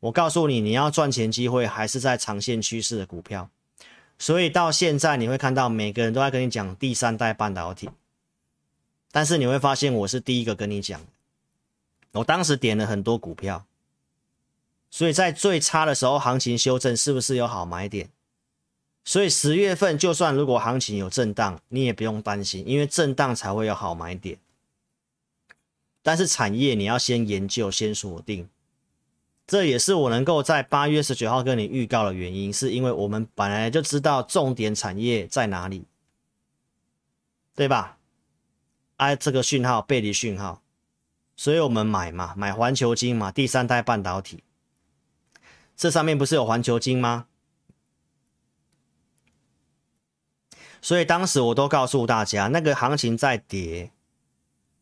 [0.01, 3.49] 我告诉你，你要赚钱机会还是在长线趋势的股票。
[4.19, 7.89] 所以到现在你会看到每个人都在跟你讲第三代半导体。
[9.11, 11.01] 但是你会发现，我是第一个跟你讲，
[12.11, 13.65] 我当时点了很多股票，
[14.89, 18.09] 所以在最差的时候，行情修正是不是有好买点？
[19.03, 24.37] 所以十月份就算如果行情有震荡，你也不用担心，因为震荡才会有好买点。
[26.03, 28.47] 但是产业你要先研究、先锁定，
[29.51, 35.83] 这也是我能够在八月十九号跟你预告的原因，是因为我们本来就知道重点产业在哪里，
[37.53, 37.97] 对吧？
[38.95, 40.61] 哎，这个讯号背离讯号，
[41.35, 44.41] 所以我们买嘛，买环球晶嘛，第三代半导体。
[45.75, 47.25] 这上面不是有环球晶吗？
[50.81, 53.91] 所以当时我都告诉大家，那个行情在跌，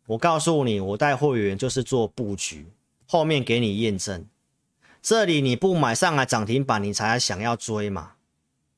[0.05, 2.67] 我告诉你，我带会员就是做布局，
[3.07, 4.27] 后面给你验证。
[5.01, 8.13] 这里你不买上来涨停板，你才想要追嘛，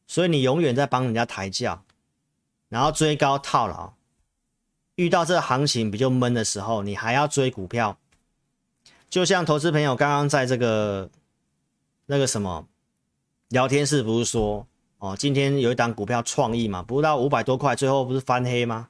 [0.07, 1.83] 所以你永远在帮人家抬轿，
[2.69, 3.93] 然后追高套牢。
[4.95, 7.97] 遇到这行情比较闷的时候，你还要追股票，
[9.09, 11.09] 就像投资朋友刚刚在这个
[12.05, 12.67] 那个什么
[13.47, 14.67] 聊天室不是说
[14.99, 18.89] 哦，今天有一档股票创意嘛，不到五百多块，最后不是翻黑吗？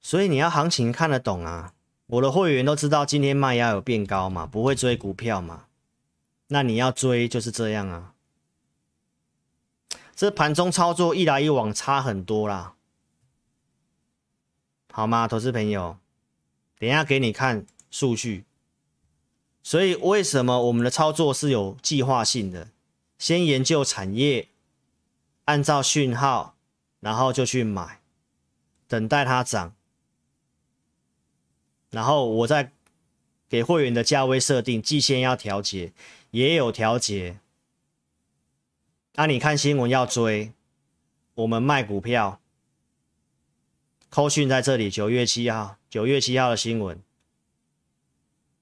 [0.00, 1.74] 所以你要行情看得懂啊，
[2.06, 5.66] 我的会员都知道今天卖压有变高嘛，不会追股票嘛，
[6.48, 8.14] 那你要追就是这样啊。
[10.14, 12.74] 这盘中操作一来一往差很多啦，
[14.90, 15.98] 好吗，投资朋友？
[16.78, 18.44] 等一下给你看数据。
[19.62, 22.68] 所以为什么我们的操作是有计划性的？
[23.18, 24.48] 先研究产业，
[25.46, 26.54] 按照讯号，
[27.00, 28.00] 然后就去买，
[28.86, 29.75] 等待它涨。
[31.96, 32.72] 然后我在
[33.48, 35.94] 给会员的价位设定，季线要调节，
[36.30, 37.40] 也有调节。
[39.14, 40.52] 那、你看新闻要追，
[41.36, 42.38] 我们卖股票。
[44.10, 47.02] 扣讯在这里，九月七号，九月七号的新闻，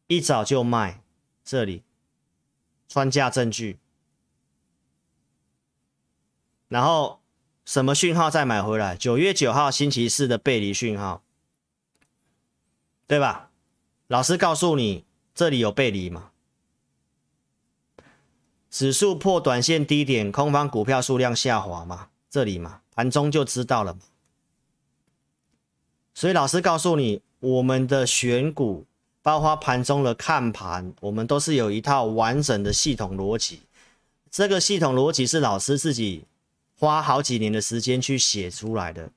[0.07, 1.03] 一早就卖
[1.45, 1.83] 这里，
[2.87, 3.79] 穿价证据。
[6.69, 7.21] 然后
[7.65, 8.97] 什么讯号再买回来？
[8.97, 11.25] 九月九号星期四的背离讯号，
[13.07, 13.51] 对吧？
[14.09, 16.31] 老师告诉你，这里有背离嘛？
[18.71, 24.01] 指数破短线低点，空方股票数量下滑嘛，这里嘛，盘中就知道了嘛。
[26.13, 28.85] 所以老师告诉你，我们的选股，
[29.23, 33.63] 包括盘中的看盘，我们都是有一套完整的系统逻辑。
[34.31, 36.25] 这个系统逻辑是老师自己
[36.77, 39.11] 花好几年的时间去写出来的。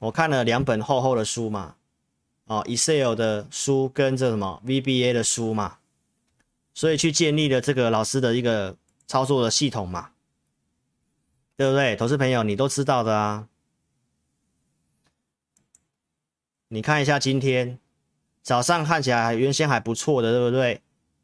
[0.00, 1.76] 我看了两本厚厚的书嘛，
[2.50, 5.76] 哦，Excel 的书跟这什么 VBA 的书嘛。
[6.74, 8.76] 所以去建立了这个老师的一个
[9.06, 10.10] 操作的系统嘛，
[11.56, 11.94] 对不对？
[11.94, 13.46] 投资朋友，你都知道的啊。
[16.66, 17.78] 你看一下今天
[18.42, 20.82] 早上看起来原先还不错的，对不对？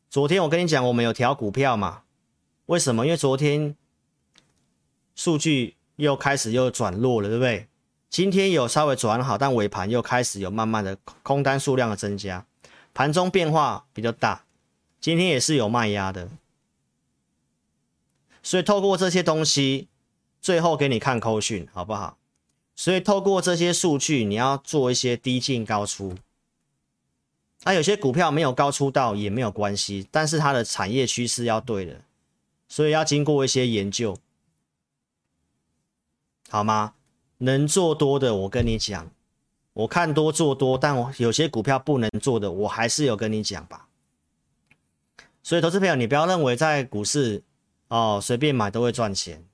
[0.09, 2.05] 昨天我跟你讲，我们有调股票嘛？
[2.67, 3.05] 为什么？
[3.05, 3.75] 因为昨天
[5.17, 7.67] 数据又开始又转弱了，对不对？
[8.09, 12.47] 今天有稍微转好，但尾盘又开始有慢慢的空单数量的增加，
[12.95, 14.45] 盘中变化比较大。
[15.01, 16.31] 今天也是有卖压的，
[18.43, 19.89] 所以透过这些东西，
[20.41, 22.17] 最后给你看扣讯好不好？
[22.75, 26.17] 所以透过这些数据，你要做一些低进高出。
[27.63, 32.03] 那、啊、有些股票没有高出到也没有关系，但是它的产业趋势要对的，
[32.69, 34.19] 所以要经过一些研究，
[36.49, 36.95] 好吗？
[37.39, 39.11] 能做多的，我跟你讲，
[39.73, 43.89] 我看多做多，但我有些股票不能做的，我还是有跟你讲吧。
[45.43, 47.43] 所以，投资朋友，你不要认为在股市
[47.89, 49.45] 哦随便买都会赚钱。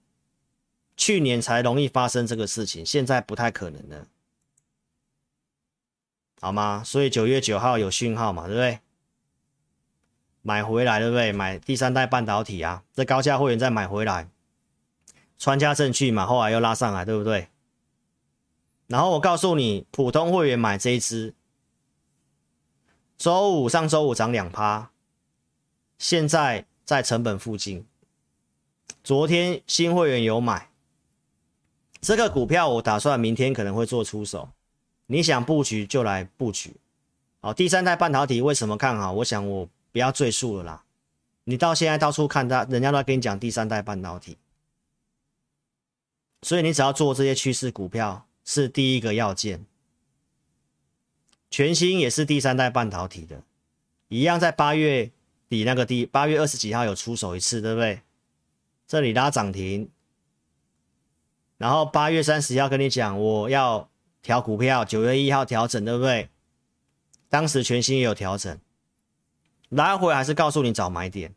[0.94, 4.06] 去年才容易发生这个事情，现在不太可能了，
[6.38, 6.82] 好吗？
[6.84, 8.78] 所以九月九号有讯号嘛，对不对？
[10.42, 11.32] 买回来，对不对？
[11.32, 14.28] 买第三代半导体啊，这高价会员再买回来，
[15.38, 17.48] 穿家证据嘛，后来又拉上来，对不对？
[18.92, 21.32] 然后我告诉你，普通会员买这一支，
[23.16, 24.90] 周五上周五涨两趴。
[25.96, 27.86] 现在在成本附近，
[29.02, 30.70] 昨天新会员有买
[32.02, 34.50] 这个股票，我打算明天可能会做出手。
[35.06, 36.76] 你想布局就来布局。
[37.40, 39.12] 好，第三代半导体为什么看好？
[39.14, 40.84] 我想我不要赘述了啦。
[41.44, 44.36] 你到现在到处看他，人家都在跟你讲第三代半导体，
[46.42, 49.64] 所以你只要做这些趋势股票是第一个要件。
[51.50, 53.42] 全新也是第三代半导体的，
[54.08, 55.10] 一样在八月。
[55.48, 58.00] 底那个第八月二十几号有出手一次，对不对？
[58.86, 59.90] 这里拉涨停，
[61.58, 63.90] 然后八月三十号跟你讲我要
[64.22, 66.30] 调股票，九月一号调整，对不对？
[67.28, 68.58] 当时全新也有调整，
[69.68, 71.34] 来回还是告诉你找买点。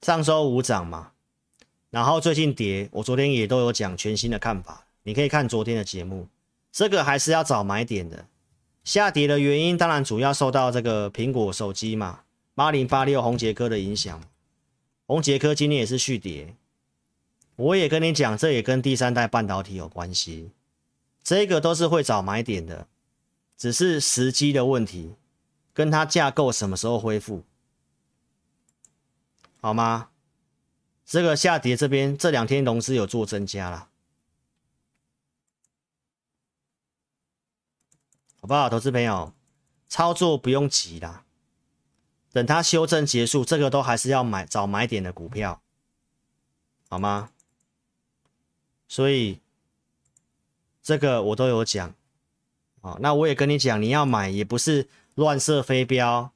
[0.00, 1.12] 上周五涨嘛，
[1.90, 6.28] 然后最近跌，我昨天也都有讲全新的看法，你可以看昨天的节目，
[6.70, 8.26] 这个还是要找买点的。
[8.84, 14.22] 下跌的原因当然主要受到这个苹果手机嘛，八零八六红杰科的影响。
[15.06, 16.54] 红杰科今天也是续跌，
[17.56, 20.50] 我也跟你讲，这也跟第三代半导体有关系，
[21.22, 22.86] 这个都是会找买点的，
[23.56, 25.14] 只是时机的问题，
[25.72, 27.42] 跟它架构什么时候恢复，
[29.62, 30.10] 好吗？
[31.06, 33.88] 这个下跌这边这两天融资有做增加了。
[38.37, 39.34] 好不好，投资朋友，
[39.90, 41.24] 操作不用急啦，
[42.32, 45.60] 等它修正结束，这个都还是要买找买点的股票，
[46.88, 47.28] 好吗？
[48.88, 49.40] 所以
[50.82, 51.94] 这个我都有讲，
[52.80, 56.32] 哦，那我也跟你讲，你要买也不是乱射飞镖，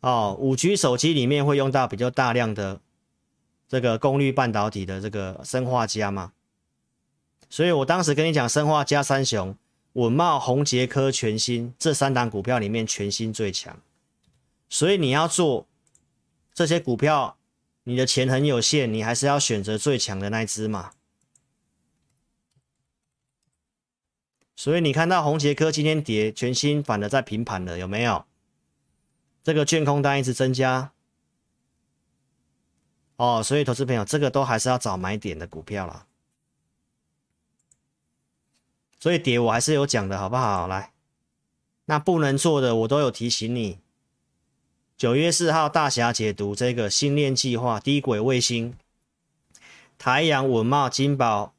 [0.00, 2.82] 哦，五 G 手机里面会用到比较大量的
[3.66, 6.34] 这个功率半导体的这个砷化镓嘛，
[7.48, 9.56] 所以我当时跟你讲砷化镓三雄。
[9.98, 13.80] 稳茂、宏捷科、全新这三档股票里面，全新最强，
[14.68, 15.66] 所以你要做
[16.54, 17.36] 这些股票，
[17.82, 20.92] 你的钱很有限，你还是要选择最强的那只嘛。
[24.54, 28.24] 所以你看到宏捷科今天跌，全新反而在平盘了，有没有？
[29.42, 30.92] 这个券空单一直增加，
[33.16, 36.07] 哦，所以投资朋友，这个都还是要找买点的股票了。
[39.00, 40.66] 所以跌我还是有讲的好不好？
[40.66, 40.92] 来，
[41.84, 43.78] 那不能做的我都有提醒你。
[44.96, 48.76] 九月四号大侠解读这个星链计划、低轨卫星、
[49.96, 51.54] 台阳、稳懋、金宝、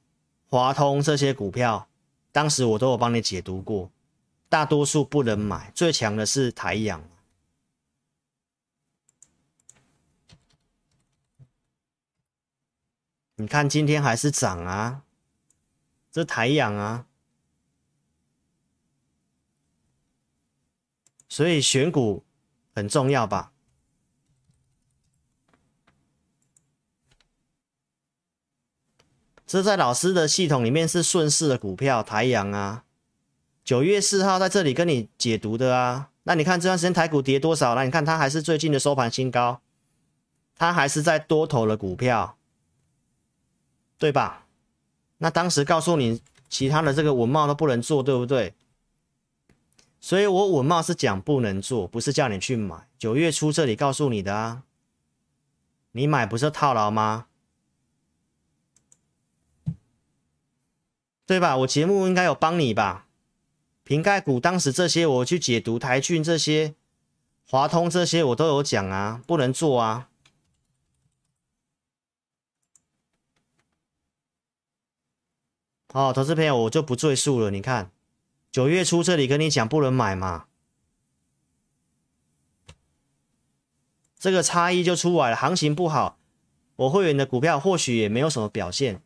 [0.50, 1.88] 华通这些股票，
[2.34, 3.90] 当时我都有帮你解读过，
[4.50, 7.02] 大多数不能买，最强的是台阳。
[13.36, 15.04] 你看今天还是涨啊，
[16.12, 17.06] 这台阳啊。
[21.30, 22.26] 所以选股
[22.76, 23.54] 很重要吧？
[29.46, 32.84] 这在老师的系统里面是顺势的股票，台阳啊，
[33.64, 36.12] 九月四号在这里跟你解读的啊。
[36.24, 37.84] 那你看这段时间台股跌多少了？
[37.84, 39.62] 你看它还是最近的收盘新高，
[40.56, 42.38] 它还是在多头的股票，
[43.98, 44.46] 对吧？
[45.18, 48.54] 那当时告诉你其他的这个稳懋都不能做，对不对？
[50.02, 52.88] 所以我稳懋是讲不能做，不是叫你去买。
[52.97, 54.64] 九月初这里告诉你的啊，
[55.91, 57.28] 你买不是套牢吗？
[61.26, 61.58] 对吧？
[61.58, 63.06] 我节目应该有帮你吧？
[63.84, 66.76] 瓶盖股当时这些我去解读台郡这些、
[67.47, 70.10] 华通这些我都有讲啊，不能做啊。
[75.91, 77.91] 好，投资朋友我就不赘述了，你看。
[78.52, 80.47] 九月初这里跟你讲不能买嘛，
[84.18, 86.18] 这个差异就出来了，行情不好，
[86.76, 89.04] 我会员的股票或许也没有什么表现，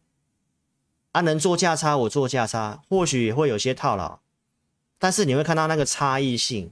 [1.11, 4.21] 啊，能做价差我做价差，或许也会有些套牢，
[4.97, 6.71] 但是你会看到那个差异性，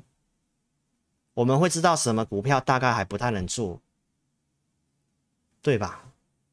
[1.34, 3.82] 我们会知道什么股票大概还不太能做，
[5.62, 6.06] 对吧？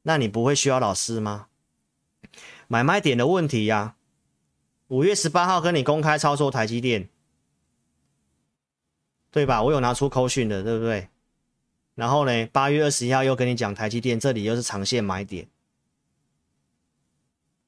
[0.02, 1.46] 那你不会需要老师吗？
[2.66, 3.94] 买卖点的问题呀、
[4.88, 7.08] 五月十八号跟你公开操作台积电，
[9.30, 9.62] 对吧？
[9.62, 11.08] 我有拿出扣讯的，对不对？
[11.94, 15.48] 然后呢，八月二十一号又跟你讲台积电，这里又是长线买点。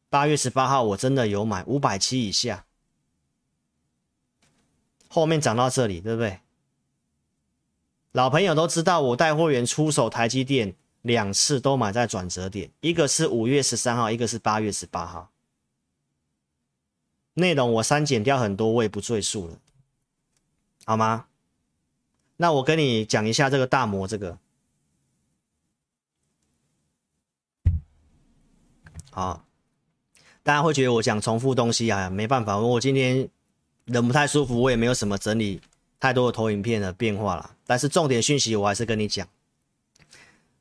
[0.08, 2.64] 八月十八号我真的有买五百七以下，
[5.08, 6.40] 后面涨到这里，对不对？
[8.12, 15.30] 老朋友都知道，我带会员出手台积电两次都买在转折点，一个是五月十三号，一个是八月十八号。
[17.40, 19.58] 内容我删减掉很多，我也不赘述了，
[20.84, 21.26] 好吗？
[22.36, 24.38] 那我跟你讲一下这个大摩这个，
[29.10, 29.44] 好。
[30.42, 33.28] 大家会觉得我讲重复东西啊，没办法，我今天
[33.84, 35.60] 人不太舒服，我也没有什么整理
[36.00, 37.54] 太多的投影片的变化了。
[37.66, 39.28] 但是重点讯息我还是跟你讲，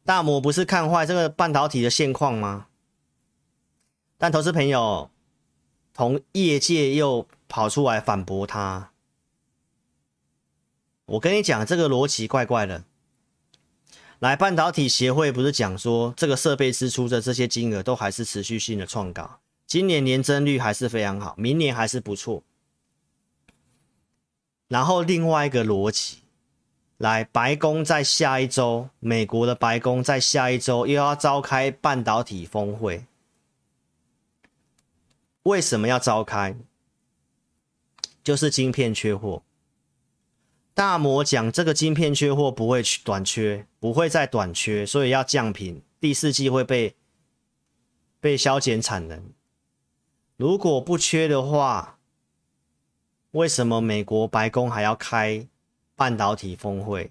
[0.04, 2.68] 大摩不是看坏这个半导体的现况吗？
[4.18, 5.10] 但投资朋友
[6.00, 8.92] 同业界又跑出来反驳他，
[11.08, 12.86] 我跟你讲这个逻辑怪怪的。
[14.20, 19.42] 来，半导体协会不是讲说这个设备支出的这些金额都还是持续性的创高。
[19.68, 22.44] 今年年增率还是非常好，明年还是不错。
[24.70, 26.20] 然后另外一个逻辑，
[26.96, 33.04] 来，白宫在下一周，美国的白宫在下一周又要召开半导体峰会。
[35.50, 36.56] 为什么要召开？
[38.24, 39.42] 就是晶片缺货。
[40.76, 46.96] 大摩讲这个晶片缺货不会短缺，不会再短缺，所以要降频，第四季会被
[48.20, 49.32] 被削减产能。
[50.38, 51.98] 如果不缺的话，
[53.32, 55.48] 为什么美国白宫还要开
[55.96, 57.10] 半导体峰会？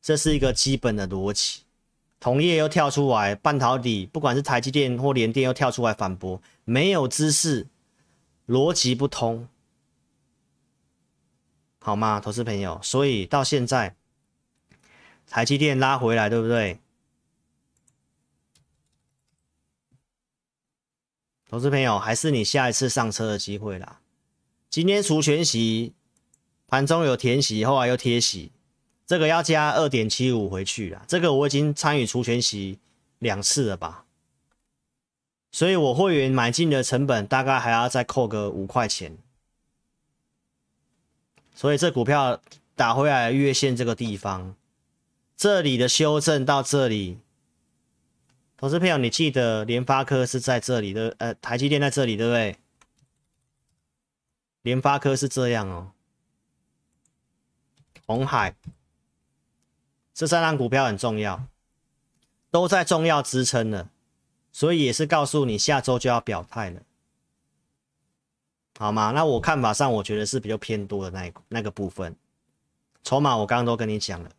[0.00, 1.62] 这是一个基本的逻辑。
[2.20, 6.40] 同业又跳出来，半导体不管是台积电或联电又跳出来反驳，
[6.70, 7.66] 没有知识，
[8.46, 9.48] 逻辑不通，
[11.80, 12.78] 好吗，投资朋友？
[12.80, 13.96] 所以到现在，
[15.26, 16.78] 台积电拉回来，对不对？
[21.48, 24.00] 投资朋友，还是你下一次上车的机会啦。
[24.68, 25.92] 今天除权息，
[26.68, 28.52] 盘中有填息，后来又贴息，
[29.04, 31.04] 这个要加二点七五回去啦。
[31.08, 32.78] 这个我已经参与除权息
[33.18, 34.06] 两次了吧，
[35.52, 39.18] 所以我会员买进的成本大概还要再扣个五块钱。
[41.54, 42.40] 所以这股票
[42.74, 44.54] 打回来月线这个地方，
[45.36, 47.18] 这里的修正到这里。
[48.56, 52.56] 投资朋友，你记得联发科是在这里的，呃，台积电在这里，对不对？
[54.62, 55.92] 联发科是这样哦。
[58.06, 58.54] 红海
[60.12, 61.46] 这三档股票很重要，
[62.50, 63.88] 都在重要支撑了，
[64.52, 66.82] 所以也是告诉你下周就要表态了，
[68.78, 69.12] 好吗？
[69.12, 72.16] 那我看法上，我觉得是比较偏多的那一那个部分，
[73.02, 74.30] 筹码我刚刚都跟你讲了。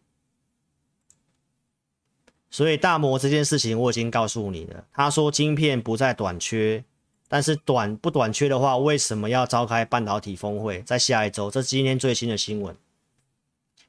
[2.49, 4.84] 所以大摩这件事情我已经告诉你了。
[4.91, 6.84] 他说晶片不再短缺，
[7.30, 10.82] 但是短不短缺的话，为什么要召开半导体峰会？
[10.82, 12.76] 在下一周，这是今天最新的新闻。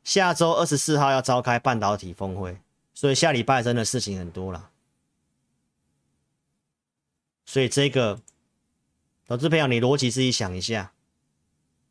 [0.04, 2.58] 下周二十四号要召开半导体峰会，
[2.94, 4.70] 所以下礼拜真的事情很多了。
[7.52, 8.18] 所以这个
[9.26, 10.94] 投资朋友，你逻辑自己想一下。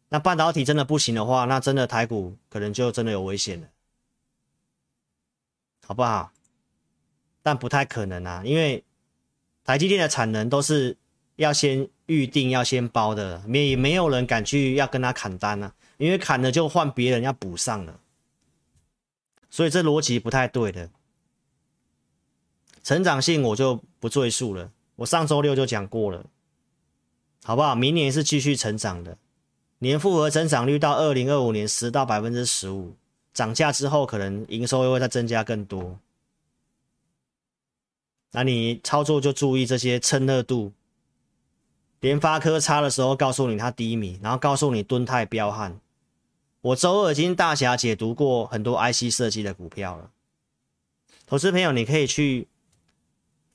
[0.10, 3.68] 那半导体真的不行的话，那真的台股可能就真的有危险了，
[5.86, 6.34] 好不好？
[7.44, 8.84] 但不太可能啊，因为
[9.64, 10.98] 台积电的产能都是
[11.36, 18.00] 要先预定、要先包的，没没有人敢去要跟他砍单啊，因为砍了就换别人要补上了，
[19.52, 20.90] 所以这逻辑不太对的。
[22.82, 24.72] 成长性我就不赘述了，
[25.02, 26.24] 我上周六就讲过了，
[27.44, 27.74] 好不好？
[27.74, 29.18] 明年是继续成长的，
[29.80, 32.96] 年复合增长率到二零二五年十到百分之十五，
[33.34, 35.98] 涨价之后可能营收又会再增加更多。
[38.34, 40.72] 那你操作就注意这些蹭热度，
[42.00, 45.80] 联发科差的时候告诉你它低迷，然后告诉你敦泰彪悍。
[46.62, 50.12] 我周二已经大侠解读过很多 IC 设计的股票了，
[51.26, 52.48] 投资朋友你可以去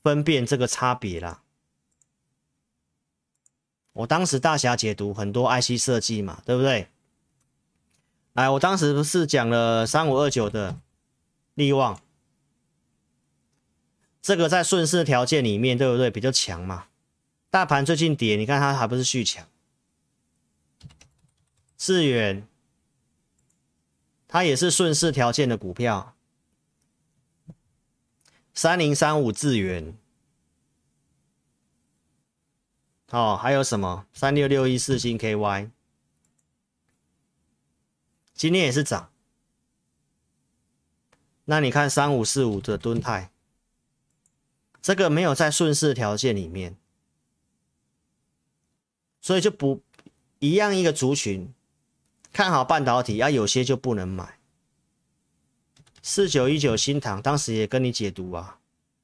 [0.07, 1.43] 分辨这个差别啦。
[3.91, 6.87] 我当时大侠解读很多 IC 设计嘛，对不对？
[8.31, 10.79] 来，我当时不是讲了三五二九的
[11.55, 11.99] 力旺。
[14.21, 16.09] 这个在顺势条件里面，对不对？
[16.09, 16.87] 比较强嘛。
[17.49, 19.45] 大盘最近跌，你看它还不是续强？
[21.77, 22.47] 智远，
[24.25, 26.15] 它也是顺势条件的股票。
[28.57, 29.95] 三零三五智源，
[33.11, 34.07] 哦，还有什么？
[34.11, 35.69] 三六六一四星 KY，
[38.33, 39.11] 今天也是涨。
[41.45, 43.31] 那你看三五四五的吨泰，
[44.81, 46.75] 这个没有在顺势条件里面，
[49.21, 49.83] 所以就不
[50.39, 51.53] 一样一个族群。
[52.33, 54.36] 看好半导体啊，有些就不能买。
[56.09, 58.61] 四九一九新塘当时也跟你解读啊，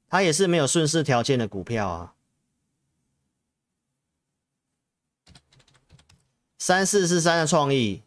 [0.08, 2.14] 它也是没有顺势条件的股票啊。
[6.56, 8.00] 三四四三的创意，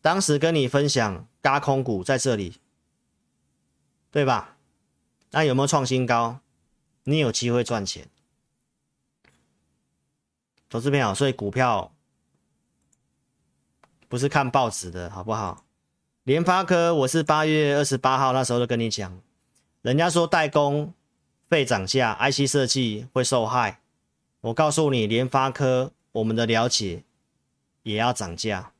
[0.00, 2.58] 当时跟你分享，嘎空股在这里，
[4.10, 4.56] 对吧？
[5.32, 6.40] 那有没有创新高？
[7.04, 8.08] 你有机会赚钱，
[10.70, 11.92] 投资朋友，所以股票。
[14.08, 15.66] 不是看报纸的好不好？
[16.24, 19.20] 联发科，我是八月二十八号那时候就跟你讲，
[19.80, 20.94] 人家说代工
[21.48, 23.80] 费涨价，IC 设计会受害。
[24.40, 27.02] 我告诉你，联发科我们的了解
[27.82, 28.72] 也要涨价，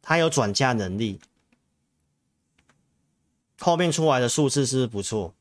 [0.00, 1.18] 它有转嫁能力。
[3.58, 5.34] 后面出来的数字是不是不错？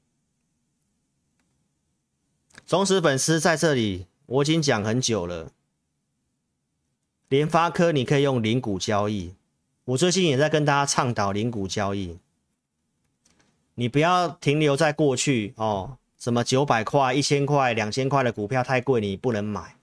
[2.66, 5.52] 忠实粉丝在这里，我已经讲很久了。
[7.28, 9.36] 联发科你可以用零股交易，
[9.86, 12.18] 我最近也在跟大家倡导零股交易。
[13.76, 19.76] 你不要停留在过去哦，什么九百块、一千块、两千块的股票太贵，你不能买。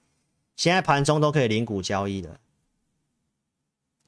[0.57, 2.41] 现在盘中都可以零股交易的，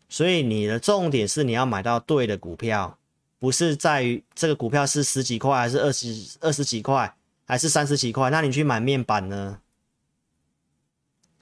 [0.09, 2.99] 所以你的重点是你要买到对的股票，
[3.39, 7.15] 不是在于这个股票是十几块还是二十二十几块
[7.45, 9.61] 还是三十几块，那你去买面板呢？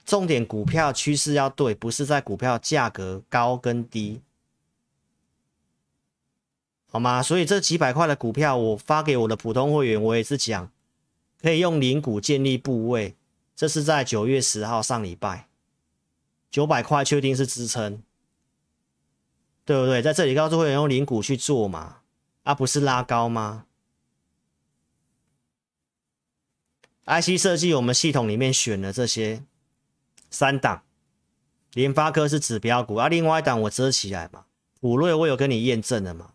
[0.05, 4.21] 重点股票趋势要对，不是在股票价格高跟低，
[6.93, 7.23] 好吗？
[7.23, 10.71] 所以这几百块的股票，我发给我的普通会员，我也是讲，
[11.41, 13.15] 可以用零股建立部位。
[13.55, 15.47] 这是在九月十号上礼拜，
[16.51, 18.03] 九百块确定是支撑，
[19.65, 20.03] 对不对？
[20.03, 22.01] 在这里告诉会员用零股去做嘛，
[22.43, 23.65] 而不是拉高吗
[27.05, 29.43] ？IC 设计我们系统里面选了这些。
[30.29, 30.83] 三档，
[31.73, 34.45] 联发科是指标股，啊、另外一档我遮起来嘛。
[34.81, 36.32] 五瑞我有跟你验证了嘛，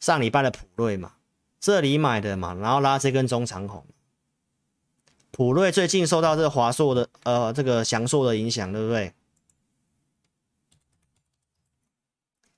[0.00, 1.12] 上礼拜的普瑞嘛，
[1.60, 3.84] 这里买的嘛，然后拉这根中长红。
[5.30, 9.14] 普瑞最近受到这个华硕的呃这个翔硕的影响，对不对？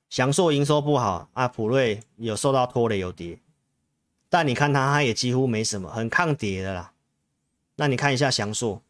[0.09, 3.41] 翔硕营收不好啊，普瑞有受到拖累有跌，
[4.29, 6.93] 但你看它它也几乎没什么，很抗跌的啦。
[7.77, 8.83] 那你看一下翔硕。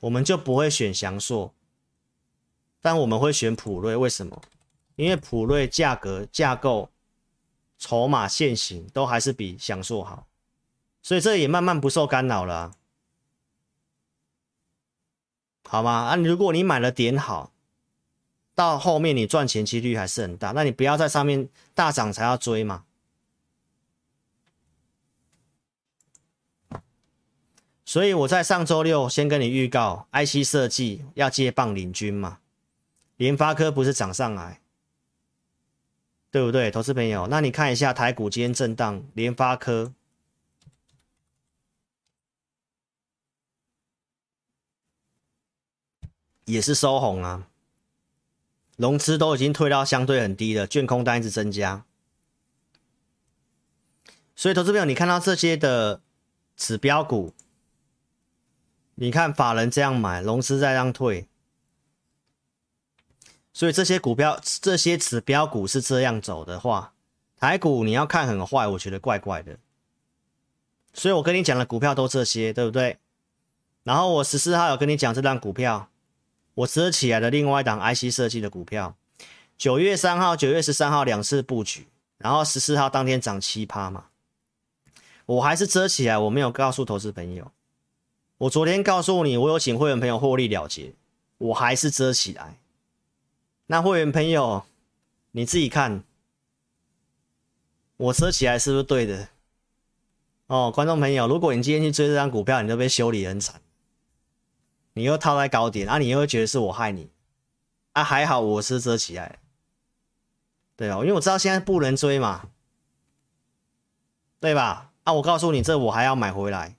[0.00, 1.52] 我们就不会选翔硕，
[2.80, 3.96] 但我们会选普瑞。
[3.96, 4.40] 为什么？
[4.96, 6.90] 因为普瑞价格、架构、
[7.78, 10.26] 筹码、限行都还是比享硕好，
[11.02, 12.72] 所以这也慢慢不受干扰了，
[15.68, 15.90] 好吗？
[16.06, 17.52] 啊，如果你买了点好，
[18.56, 22.84] 到后面你赚钱几率还是很大，那你不要在上面大涨才要追嘛。
[27.84, 32.40] 所以我在上周六先跟你预告，IC 设计要接棒领军嘛，
[33.18, 34.60] 联发科不是涨上来，
[36.30, 37.26] 对不对，投资朋友？
[37.26, 39.92] 那你看一下台股今天震荡，联发科
[46.44, 47.48] 也是收红啊，
[48.76, 51.84] 融资都已经退到相对很低了，券空单一直增加，
[54.36, 56.00] 所以投资朋友，你看到这些的
[56.56, 57.34] 指标股。
[59.00, 61.28] 你看法人这样买，融资在这样退，
[63.58, 66.92] 所以这些股票、这些指标股是这样走的话，
[67.36, 69.58] 台股你要看很坏，我觉得怪怪的。
[70.94, 72.98] 所以我跟你讲的股票都这些，对不对？
[73.82, 75.88] 然后我十四号有跟你讲这档股票，
[76.54, 78.94] 我遮起来的另外一档 IC 设计的股票，
[79.56, 81.88] 九月三号、九月十三号两次布局，
[82.18, 84.04] 然后十四号当天涨七趴嘛，
[85.26, 87.50] 我还是遮起来，我没有告诉投资朋友。
[88.36, 90.94] 我昨天告诉你，我有请会员朋友获利了结，
[91.38, 92.56] 我还是遮起来。
[93.70, 94.64] 那会员朋友，
[95.32, 96.02] 你自己看，
[97.98, 99.28] 我遮起来是不是对的？
[100.46, 103.60] 哦，观众朋友，如果你今天去追这张股票，你就被修理很惨，
[104.94, 107.10] 你又套在高点，啊，你又觉得是我害你，
[107.92, 109.38] 啊，还好我是遮起来，
[110.74, 112.48] 对哦，因为我知道现在不能追嘛，
[114.40, 114.92] 对吧？
[115.04, 116.74] 啊，我告诉你，这我还要买回来，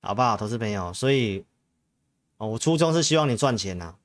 [0.00, 0.94] 好不好，投资朋友？
[0.94, 1.44] 所以，
[2.38, 3.96] 哦，我初衷是希望你赚钱呐、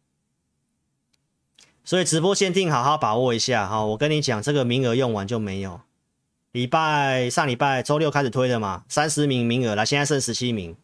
[1.84, 3.86] 所以直播限定，好好把握一下哈！
[3.86, 5.82] 我跟你讲，这个名额用完就没有。
[6.52, 10.76] 礼拜上礼拜周六开始推的嘛，三十名名额了，现在剩十七名。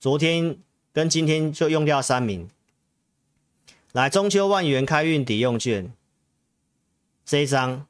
[0.00, 0.56] 昨天
[0.92, 2.48] 跟今天就用掉三名。
[3.92, 5.92] 来，中秋万元开运抵用券，
[7.24, 7.86] 这一张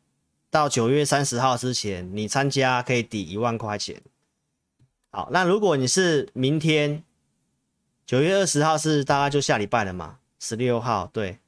[0.50, 4.00] 到九月三十号之前，你参加可以抵一万块钱。
[5.10, 7.02] 好，那如果你是明天
[8.08, 10.18] 九月二十号是大概就下礼拜了嘛？
[10.40, 11.40] 十六号对。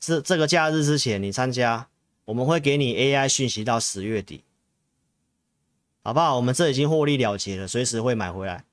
[0.00, 1.86] 是这个假日之前你参加，
[2.24, 4.42] 我们会给你 AI 讯息到十月底，
[6.02, 6.34] 好不好？
[6.36, 8.64] 我们这已经获利了结了，随时会买回来。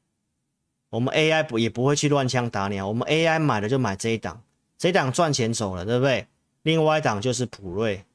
[0.91, 4.41] 我们 AI 不也不会去乱枪打鸟，我们 AI 买的就买这一档，
[4.77, 6.25] 这一档赚钱走了，对不对？
[6.61, 8.05] 另外一档就是普瑞，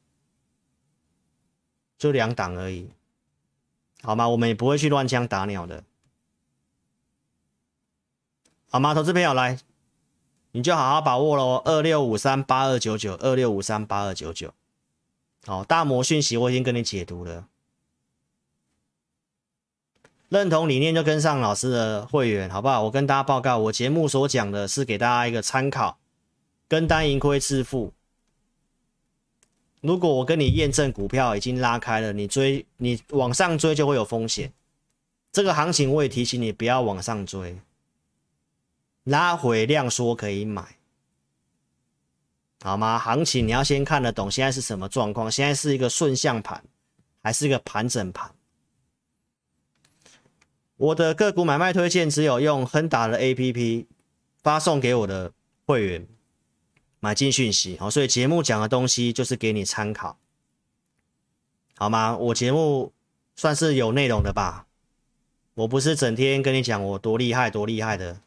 [1.98, 2.88] 就两档而已，
[4.00, 4.26] 好吗？
[4.26, 5.84] 我们也不会去乱枪打鸟的，
[8.74, 8.92] 好吗？
[8.92, 9.60] 投资朋友来。
[10.50, 14.52] 你就好好把握喽，二六五三八二九九，二六五三八二九九。
[15.46, 17.46] 好，大摩讯息我已经跟你解读了，
[20.28, 22.82] 认同理念就跟上老师的会员，好不好？
[22.82, 25.96] 我跟大家报告，我节目所讲的是给大家一个参考，
[26.66, 27.92] 跟单盈亏自负。
[29.82, 34.52] 如果我跟你验证股票已经拉开了，你追你往上追就会有风险。
[35.30, 37.56] 这个行情我也提醒你不要往上追。
[39.05, 40.76] 拉回量缩可以买，
[42.62, 42.98] 好吗？
[42.98, 45.30] 行情你要先看得懂，现在是什么状况？
[45.30, 46.64] 现在是一个顺向盘，
[47.22, 48.34] 还是一个盘整盘？
[50.76, 53.86] 我的个股买卖推荐只有用亨达的 APP
[54.42, 55.32] 发送给我的
[55.66, 56.07] 会员
[56.98, 60.18] 买进讯息，好，所以节目讲的东西就是给你参考，
[61.76, 62.16] 好吗？
[62.16, 62.92] 我节目
[63.36, 64.66] 算是有内容的吧？
[65.55, 68.20] 我不是整天跟你讲我多厉害多厉害的。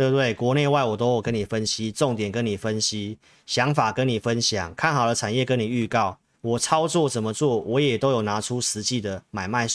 [0.00, 0.32] 对不对？
[0.32, 9.66] 国内外我都有跟你分析，重点跟你分析，想法跟你分享，看好了产业跟你预告，我操作怎么做，我也都有拿出实际的买卖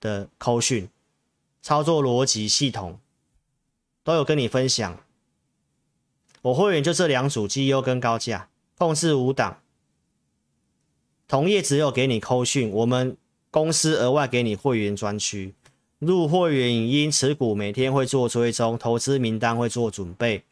[0.00, 0.88] 的扣讯，
[1.62, 3.00] 操作逻辑系统
[4.04, 5.00] 都有跟你分享。
[6.42, 9.58] 我会员就这两组绩优跟高价，控制五档，
[11.26, 13.16] 同业只有给你扣讯，我们
[13.50, 15.52] 公司额外给你会员专区。
[16.02, 20.42] 入会员因持股每天会做追踪，投资名单会做准备，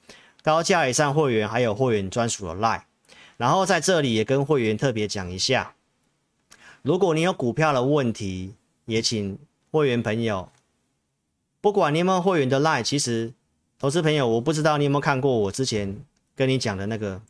[0.44, 2.82] 高价以上会员还有会员专属的 Line，
[3.36, 5.74] 然后在这里也跟会员特别讲一下，
[6.82, 9.40] 如果你有股票的问题，也请
[9.72, 10.52] 会员朋友，
[11.60, 13.34] 不管你有没有会员的 Line，其实
[13.76, 16.04] 投资朋友，我不知道你有没有看过我之前
[16.36, 17.20] 跟你讲的那个，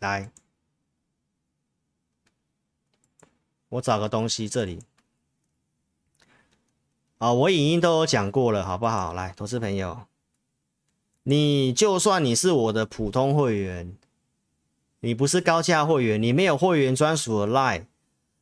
[0.00, 0.30] 来。
[3.72, 4.80] 我找个东西，这里
[7.16, 9.14] 啊，我已经都有讲过了，好不好？
[9.14, 10.02] 来，投资朋友，
[11.22, 13.96] 你就算你是我的普通会员，
[15.00, 17.86] 你不是高价会员，你没有会员专属的 Line，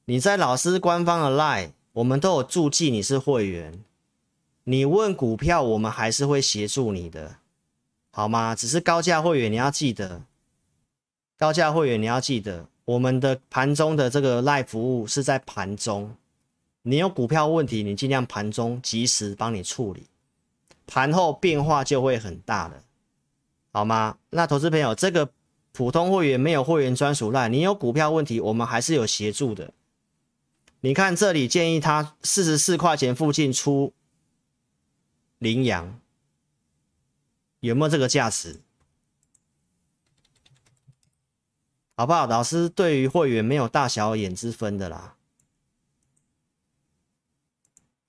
[0.06, 3.84] 你在老师官方的 Line，我们都有注记你是会员，
[4.64, 7.36] 你问股票，我们还是会协助你的，
[8.10, 8.56] 好吗？
[8.56, 10.22] 只是高价会员，你要记得，
[11.38, 12.66] 高价会员你要记得。
[12.90, 16.16] 我们的盘中的这个 Live 服务是在盘中，
[16.82, 20.08] 你有股票问题，你尽量盘中及时帮你处理，
[20.88, 22.82] 盘后变化就会很大的，
[23.70, 24.18] 好吗？
[24.30, 25.30] 那投资朋友，这个
[25.70, 29.72] 普通会员没有会员专属 Live，你有股票问题，我们还是有协助的。
[30.80, 33.92] 你看这里建议他四十四块钱附近出
[35.38, 36.00] 羚羊，
[37.60, 38.60] 有没有这个价值？
[42.00, 42.26] 好不好？
[42.26, 45.16] 老师对于会员没有大小眼之分的啦。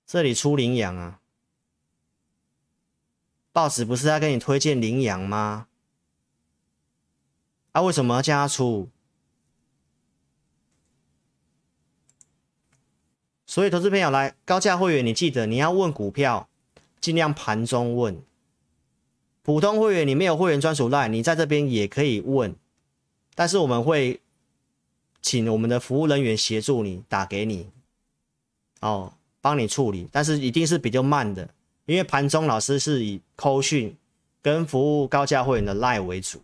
[0.06, 1.20] 这里出羚羊啊，
[3.52, 5.66] 报纸不是在跟你推荐羚羊吗？
[7.72, 8.88] 啊，为什么要叫他出？
[13.44, 16.48] 所以，投资朋友来高价会员，你记得你要问股票，
[16.98, 18.24] 尽量盘中问。
[19.42, 22.56] 普通会员你没有会员专属 Line，你在这边也可以问。
[23.34, 24.20] 但是我们会
[25.20, 27.70] 请我们的服务人员协助你打给你，
[28.80, 31.48] 哦，帮你处理，但是一定是比较慢的，
[31.86, 33.96] 因为盘中老师是以扣讯
[34.42, 36.42] 跟服务高价会员的 Line 为主，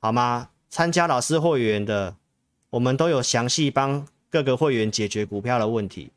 [0.00, 0.50] 好吗？
[0.70, 2.16] 参加老师会员的，
[2.70, 6.12] 我们都有详细帮各个会员解决股票的问题，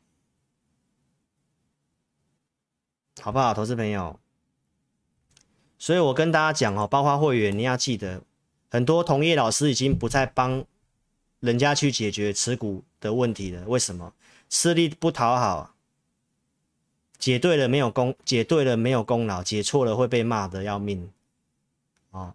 [3.20, 4.20] 好不好，投资朋友？
[5.78, 8.22] 所以我跟大家讲哦，包括会员，你要记得。
[8.72, 10.64] 很多同业老师已经不再帮
[11.40, 13.62] 人家去解决持股的问题了。
[13.66, 14.14] 为什么？
[14.48, 15.74] 吃力不讨好，
[17.18, 21.10] 解对了没有功，解对了没有功劳，解错了会被骂得要命
[22.12, 22.34] 啊、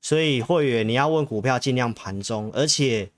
[0.00, 3.10] 所以会员你要问股票，尽量盘中，而且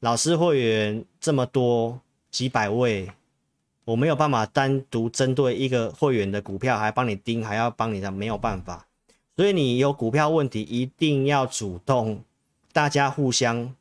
[0.00, 2.00] 老师会员这么多
[2.30, 3.12] 几百位，
[3.84, 8.87] 我没有办法单独针对一个会员的股票还帮你盯，还要帮你的，没有办法。
[9.38, 12.24] 所以你有股票问题，一定要主动，
[12.72, 13.72] 大家互相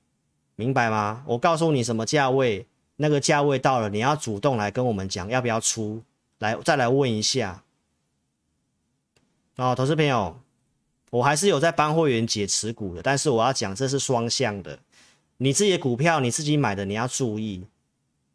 [0.56, 1.24] 明白吗？
[1.26, 6.04] 我告诉你什么价位，那个价位到了，你要主动来跟我们讲要不要出
[6.38, 7.64] 来，再来问一下。
[9.56, 10.40] 哦，投资朋友，
[11.10, 14.78] 我还是有在帮会员解持股的，但是我要讲这是双向的，
[15.38, 17.66] 你自己的股票你自己买的，你要注意，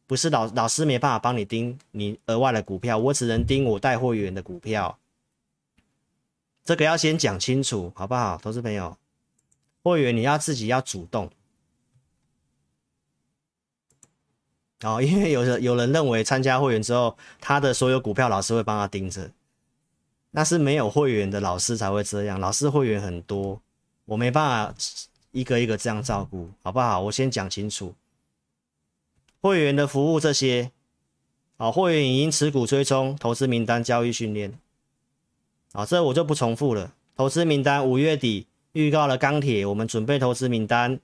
[0.09, 4.99] 不是老老师没办法帮你盯你额外的股票，我只能盯我带会员的股票。
[6.65, 8.97] 这个要先讲清楚，好不好，投资朋友？
[9.83, 11.29] 会员你要自己要主动
[14.83, 19.31] 哦，因为有人有人认为参加会员之后，他的所有股票老师会帮他盯着，
[20.31, 22.39] 那是没有会员的老师才会这样。
[22.39, 23.61] 老师会员很多，
[24.05, 24.75] 我没办法
[25.33, 27.01] 一个一个这样照顾，好不好？
[27.01, 27.95] 我先讲清楚，
[29.41, 30.71] 会员的服务这些，
[31.57, 34.59] 好，会员已经持股追踪、投资名单、交易训练。
[35.73, 36.93] 好，这我就不重复了。
[37.17, 41.01] 投资名单五月底预告了钢铁，我们准备投资名单。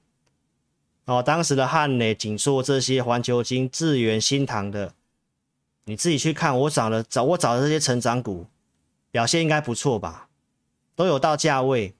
[1.06, 4.92] 哦，当时的汉磊、景硕这些环球金、智源、新唐的，
[5.84, 6.58] 你自己去看。
[6.60, 8.46] 我找了找我找的这些成长股，
[9.10, 10.28] 表现应该不错吧？
[10.94, 11.94] 都有到价位。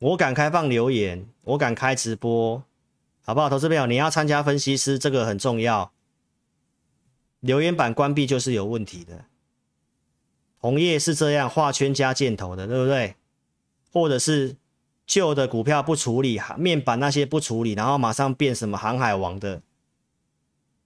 [0.00, 2.64] 我敢开放留言，我敢开直播，
[3.24, 3.48] 好不好？
[3.48, 5.92] 投资朋友，你要参加分析师，这个很重要。
[7.38, 9.26] 留言板关闭就是有问题的。
[10.62, 13.16] 红叶是这样画圈加箭头的，对不对？
[13.92, 14.56] 或者是
[15.04, 19.60] 旧的股票不处理，面板那些不处理，然后马上变什么航海王的，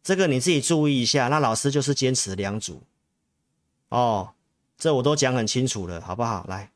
[0.03, 1.29] 这个你自己注意一下。
[1.29, 2.83] 那老师就是坚持两组
[3.91, 4.33] 哦，
[4.79, 6.47] 这我都讲很清楚了，好不好？
[6.49, 6.72] 来，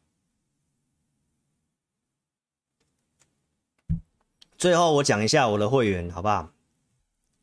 [4.59, 6.53] 最后我讲一下我的会员，好不好？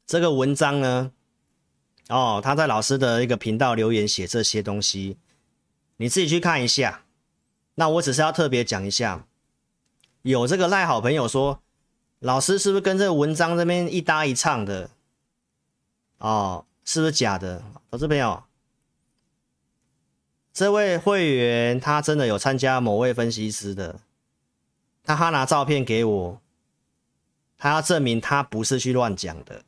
[0.06, 1.12] 这个文章呢，
[2.10, 5.18] 哦，他在老师的一个频道留言写这些东西。
[5.98, 7.04] 你自己去看一下，
[7.76, 9.26] 那我只是要特别讲一下，
[10.22, 11.62] 有这个赖好朋友说，
[12.20, 14.90] 老师是不是跟这个文章这边一搭一唱的？
[16.20, 17.64] 哦，是不是假的？
[17.90, 18.44] 投资朋友，
[20.54, 24.00] 这位会员他真的有参加某位分析师的，
[25.04, 26.42] 他他拿照片给我，
[27.58, 29.64] 他要证明他不是去乱讲的，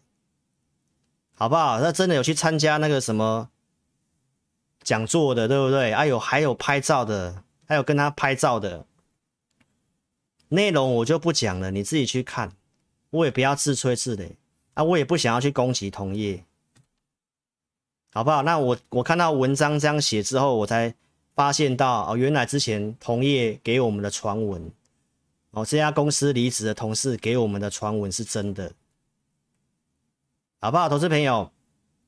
[1.34, 1.82] 好不好？
[1.82, 3.50] 他真的有去参加那个什么？
[4.90, 5.94] 讲座的对不对？
[5.94, 8.88] 啊有还有拍照的，还有跟他拍照的
[10.48, 12.52] 内容我就不讲了，你自己去看。
[13.12, 14.32] 我也不要自吹自擂
[14.74, 16.44] 啊，我也不想要去攻击同业，
[18.12, 18.42] 好不好？
[18.42, 20.96] 那我我看到文章这样写之后，我才
[21.36, 24.72] 发现到哦，原来之前同业给我们的传闻，
[25.52, 28.74] 哦，这家公司离职的同事给我们的传闻是真的，
[30.60, 30.90] 好不好？
[30.90, 31.52] 投资朋友，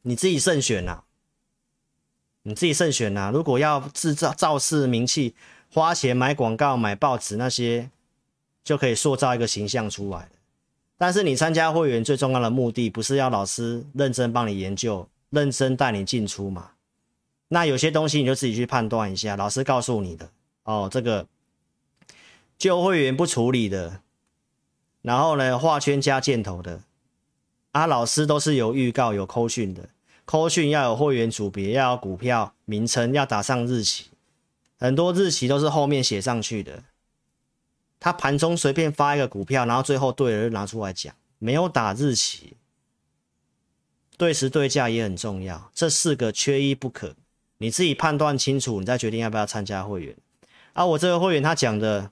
[0.02, 1.04] 你自己慎选呐、啊。
[2.44, 5.36] 你自己慎选呐、如果要制造造势名气，
[5.72, 7.90] 花钱买广告、买报纸那些，
[8.64, 10.30] 就可以塑造一个形象出来。
[10.98, 16.72] 但是你参加会员最重要的目的，不是要老师认真帮你研究、认真带你进出嘛？
[17.48, 19.36] 那有些东西你就自己去判断一下。
[19.36, 20.30] 老师告诉你的
[20.64, 21.28] 哦，这个
[22.58, 24.02] 旧会员不处理的，
[25.02, 26.82] 然后呢画圈加箭头的，
[27.72, 29.90] 啊，老师都是有预告、有扣讯的。
[30.32, 34.06] 扣讯要有会员组别，要有股票名称，要打上日期，
[34.80, 36.84] 很多日期都是后面写上去的。
[38.00, 42.56] 他盘中随便发一个股票，然后最后对了就拿出来讲，没有打日期，
[44.16, 47.14] 对时对价也很重要，这四个缺一不可。
[47.58, 50.16] 你自己判断清楚，你再决定要不要参加会员。
[50.72, 52.10] 啊，我这个会员他讲的，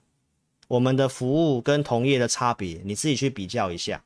[0.68, 4.04] 我们的服务跟同业的差别，你自己去比较一下。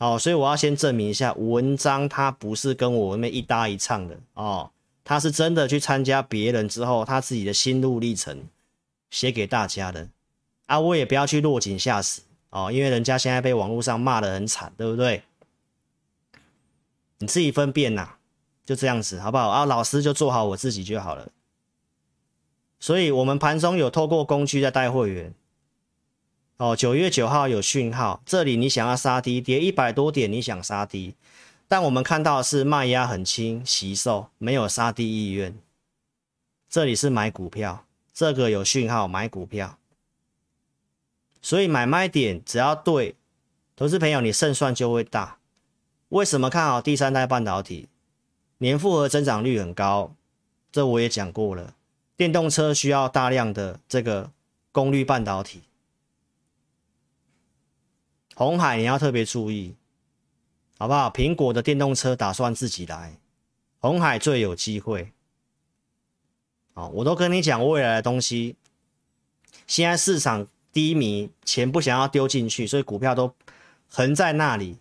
[0.00, 4.70] 哦，所以我要先证明一下，文章他不是跟我们一搭一唱的哦，
[5.04, 8.44] 他是真的去参加别人之后，他自己的心路历程
[9.10, 10.08] 写给大家的
[10.64, 15.22] 啊，我也不要去落井下石哦，因为人家现在被网络上骂得很惨，对不对？
[17.18, 18.14] 你自己分辨呐，
[18.64, 19.50] 就这样子好不好？
[19.50, 21.30] 啊，老师就做好我自己就好了。
[22.78, 25.34] 所以我们盘中有透过工具在带会员。
[26.60, 31.14] 哦，九月九号有讯号，这里你想要杀低，跌一百多点，你想杀低，
[31.66, 35.58] 但我们看到是卖压很轻，惜售，没有杀低意愿。
[36.68, 39.78] 这里是买股票，这个有讯号买股票。
[41.40, 43.14] 所以买卖点只要对，
[43.74, 45.38] 投资朋友你胜算就会大。
[46.10, 47.88] 为什么看好第三代半导体？
[48.58, 50.14] 年复合增长率很高，
[50.70, 51.72] 这我也讲过了。
[52.18, 54.30] 电动车需要大量的这个
[54.70, 55.62] 功率半导体。
[58.40, 59.74] 红海你要特别注意，
[60.78, 61.10] 好不好？
[61.10, 63.18] 苹果的电动车打算自己来，
[63.80, 65.12] 红海最有机会。
[66.72, 68.56] 哦，我都跟你讲未来的东西。
[69.66, 73.34] 现在市场低迷，钱不想要丢进去，所以股票都
[73.90, 74.78] 横在那里。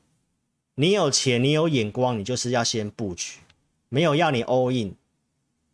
[0.76, 3.40] 你有钱，你有眼光，你就是要先布局。
[3.90, 4.96] 没有要你 all in，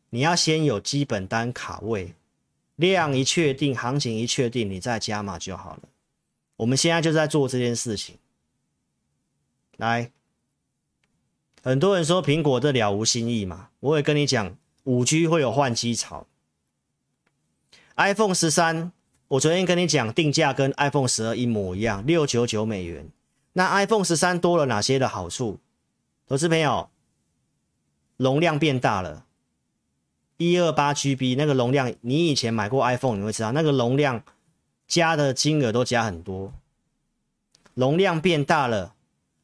[0.09, 2.15] 你要先有基本单卡位，
[2.77, 5.81] 量一确定，行情一确定，你再加码就好了。
[6.57, 8.17] 我们现在就在做这件事情。
[9.77, 10.11] 来，
[11.61, 16.27] 很多人说苹果这了无新意嘛，我也跟你讲，五 G 会有换机潮。
[17.95, 18.91] iPhone 十三，
[19.29, 23.09] 我昨天跟你讲定价跟 iPhone 十二一模一样，六九九美元。
[23.53, 25.59] 那 iPhone 十三多了哪些的好处？
[26.27, 26.89] 投资朋友。
[28.17, 29.25] 容量变大了，
[30.37, 34.23] 一二八 GB 那个容量，你以前买过 iPhone，你会知道那个容量
[34.87, 36.53] 加的金额都加很多。
[37.73, 38.95] 容量变大了，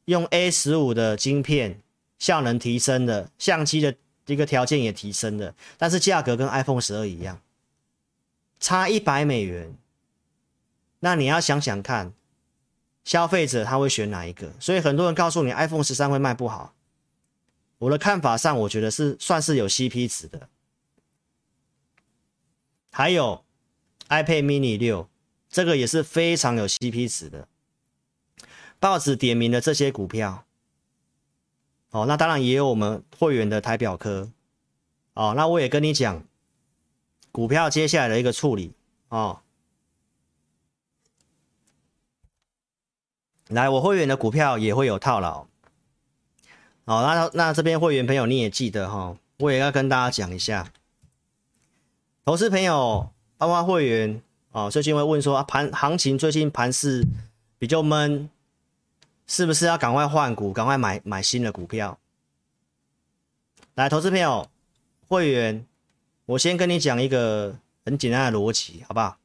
[0.06, 1.80] 用 A 十五的晶片，
[2.18, 3.94] 效能提升了，相机的
[4.26, 7.40] 一个条件也提升了，但是价格跟 iPhone 十二一样，
[8.58, 9.76] 差一百美元。
[11.00, 12.12] 那你要想想看，
[13.04, 14.52] 消费者他会选哪一个？
[14.60, 16.72] 所以很多人告诉你 iPhone 十三会卖不好。
[17.78, 20.48] 我的看法上，我觉得是算是有 CP 值的。
[22.92, 23.44] 还有
[24.08, 25.08] iPad mini 六，
[25.52, 27.46] 这个也是非常有 CP 值的。
[28.80, 30.44] 报纸点名的这些股票，
[31.90, 34.32] 哦，那当然也有我们会员的台表科，
[35.14, 36.24] 哦，那我也跟你讲，
[37.30, 38.72] 股票接下来的一个处理，
[39.08, 39.42] 哦，
[43.46, 45.46] 来，我会员的股票也会有套牢。
[46.84, 50.72] 好，那那这边会员朋友你也记得哈，我也要跟大家讲一下，
[52.24, 54.20] 投资朋友包括会员
[54.52, 57.06] 哦，最近会问说啊，盘行情最近盘势
[57.58, 58.28] 比较闷，
[59.26, 61.98] 是不是要赶快换股，赶快买买新的股票？
[63.74, 64.50] 来，投资朋友
[65.08, 65.66] 会员，
[66.26, 69.16] 我先跟你讲一个很简单的逻辑，好不好？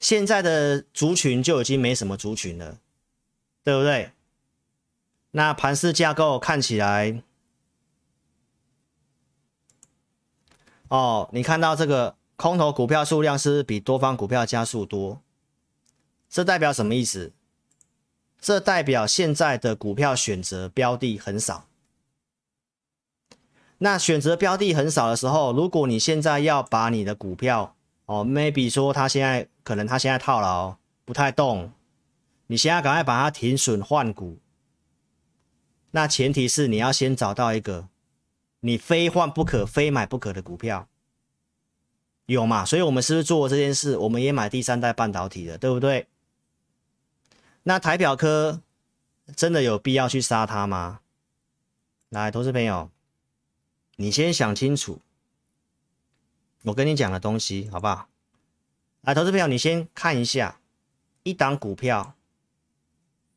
[0.00, 2.78] 现在的族群就已经没什么族群了，
[3.62, 4.10] 对不对？
[5.30, 7.22] 那盘式架构看起来，
[10.88, 15.20] 哦，你看到这个空头股票数量是不是比多方股票加速多？
[16.30, 17.32] 这代表什么意思？
[18.40, 21.66] 这代表现在的股票选择标的很少。
[23.78, 27.74] 那选择标的很少的时候，如果你现在要把你的股票，
[28.06, 31.72] 哦，maybe 说他现在可能他现在套牢不太动，
[32.46, 34.38] 你现在赶快把它停损换股。
[35.90, 37.88] 那前提是你要先找到一个
[38.60, 40.86] 你非换不可、非买不可的股票，
[42.28, 42.62] 有嘛？
[42.62, 43.96] 所以我们是不是做了这件事？
[43.96, 46.06] 我们也买第三代半导体的，对不对？
[47.62, 48.60] 那台表科
[49.34, 51.00] 真的有必要去杀它吗？
[52.10, 52.90] 来，投资朋友，
[53.96, 55.00] 你先想清楚，
[56.64, 58.10] 我跟你讲的东西，好不好？
[59.00, 60.60] 来，投资朋友，你先看一下
[61.22, 62.14] 一档股票，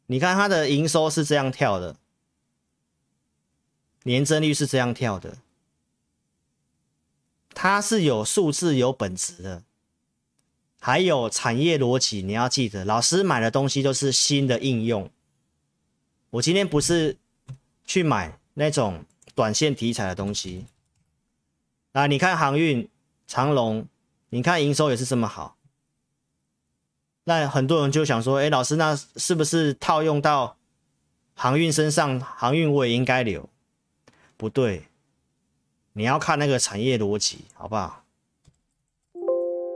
[0.07, 1.95] 你看它的营收是这样跳的。
[4.03, 5.37] 年增率是这样跳的，
[7.53, 9.63] 它是有数字、有本质的，
[10.79, 12.21] 还有产业逻辑。
[12.21, 15.09] 你要记得，老师买的东西都是新的应用。
[16.31, 17.17] 我今天不是
[17.85, 20.65] 去买那种短线题材的东西。
[21.91, 22.89] 啊，你看航运、
[23.27, 23.85] 长龙，
[24.29, 25.57] 你看营收也是这么好。
[27.25, 30.57] 那很多人就想说，哎，老师，那是不是套用到
[31.33, 32.19] 航运身上？
[32.19, 33.47] 航运我也应该留。
[34.37, 34.87] 不对，
[35.93, 38.03] 你要看那个产业逻辑，好不好？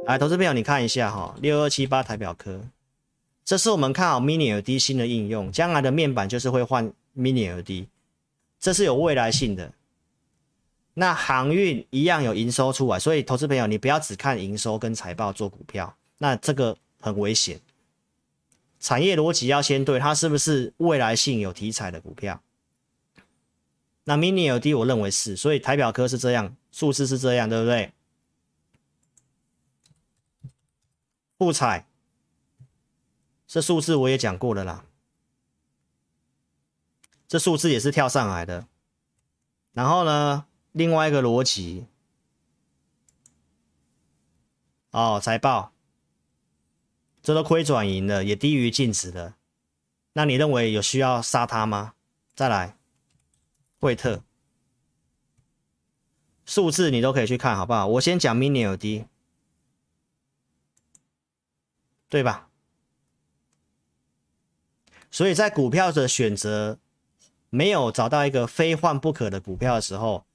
[0.05, 2.61] 来，投资朋友，你看一下哈，六二七八台表科，
[3.43, 7.88] 这是我们看好 Mini LED 新的应用，将来的面板就是会换 Mini LED，
[8.59, 9.74] 这是有未来性的。
[10.93, 17.59] 那航运一样有营收出来，所以投资朋友，你不要只看营收跟财报做股票，那这个很危险。
[18.80, 22.39] 产业逻辑要先对，它是不是未来性有题材的股票？
[24.06, 27.91] 那 Mini LED 我认为是，所以台表科是这样，数字是这样，对不对？
[31.38, 31.88] 不采，
[33.45, 34.86] 这数字我也讲过了啦，
[37.28, 38.68] 这数字也是跳上来的。
[39.74, 41.88] 然后呢，另外一个逻辑，
[44.91, 45.74] 哦，财报，
[47.22, 49.34] 这都亏转盈了，也低于净值的，
[50.14, 51.95] 那你认为有需要杀它吗？
[52.34, 52.78] 再来，
[53.86, 54.23] 惠特
[56.43, 57.86] 数字你都可以去看好不好？
[57.86, 59.05] 我先讲 Mini LED，
[62.09, 62.49] 对吧？
[65.11, 66.79] 所以在股票的选择
[67.49, 70.25] 没有找到一个非换不可的股票的时候，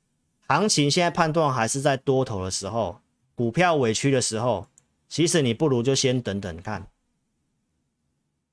[0.46, 3.00] 行情现在判断还是在多头的时候，
[3.34, 4.68] 股票委屈的时候。
[5.08, 6.86] 其实你不如就先等等看，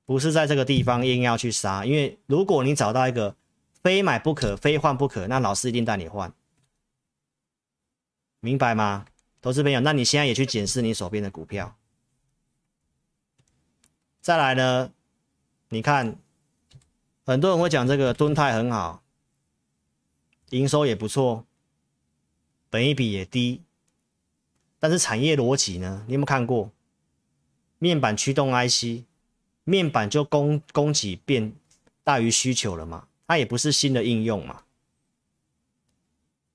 [0.05, 3.35] 不是在这个地方硬要去杀，因为如果你找到一个
[3.87, 6.33] 非买不可、非换不可，那老师一定带你换，
[8.41, 9.05] 明白吗？
[9.41, 11.77] 投资朋友，那你现在也去检视你手边的股票。
[14.19, 14.91] 再来呢，
[15.69, 16.19] 你看
[17.25, 19.01] 很多人会讲这个敦泰很好，
[20.49, 21.45] 营收也不错，
[22.69, 23.61] 本益比也低。
[24.79, 26.03] 但是产业逻辑呢？
[26.07, 26.69] 你有没有看过？
[27.79, 29.05] 面板驱动 IC，
[29.63, 31.53] 面板就供供给变
[32.03, 33.07] 大于需求了嘛？
[33.27, 34.63] 它也不是新的应用嘛？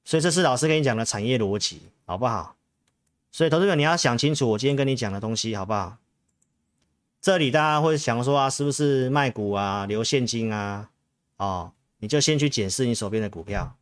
[0.04, 2.56] 所以这是老师跟你讲的产业逻辑，好不好？
[3.30, 5.98] 所以投资者你要想清楚，我今天跟你讲的东西，好不好？
[7.20, 10.90] 这里大家会想说啊，是不是卖股啊，留现金啊？
[11.36, 13.76] 哦，你就先去检视你手边的股票，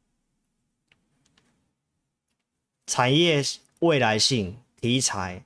[2.86, 3.43] 产业。
[3.80, 5.43] 未来性题材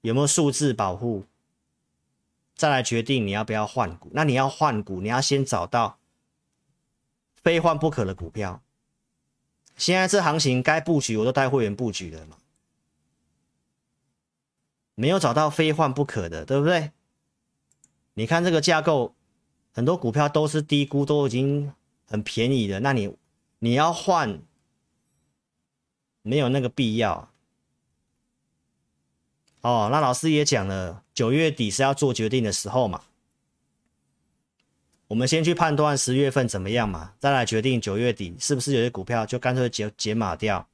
[0.00, 1.24] 有没有数字保护？
[2.56, 4.08] 再来决定你要不要换股。
[4.14, 5.98] 那你要换股，你要先找到
[7.44, 8.62] 非换不可的股票。
[9.76, 12.38] 现在这行情该布局，我都带会员布局了嘛。
[14.94, 16.92] 没有找到非换不可的，对不对？
[18.14, 19.14] 你看这个架构，
[19.72, 21.74] 很多股票都是低估，都已经
[22.06, 22.80] 很便宜的。
[22.80, 23.14] 那你
[23.58, 24.40] 你要换，
[26.22, 27.28] 没有那个必要。
[29.60, 33.02] 哦，那老师也讲了，九月底是要做决定的时候嘛。
[35.06, 40.66] 我们先去判断十月份怎么样嘛，再来决定九月底是不是有些股票就干脆解解码掉。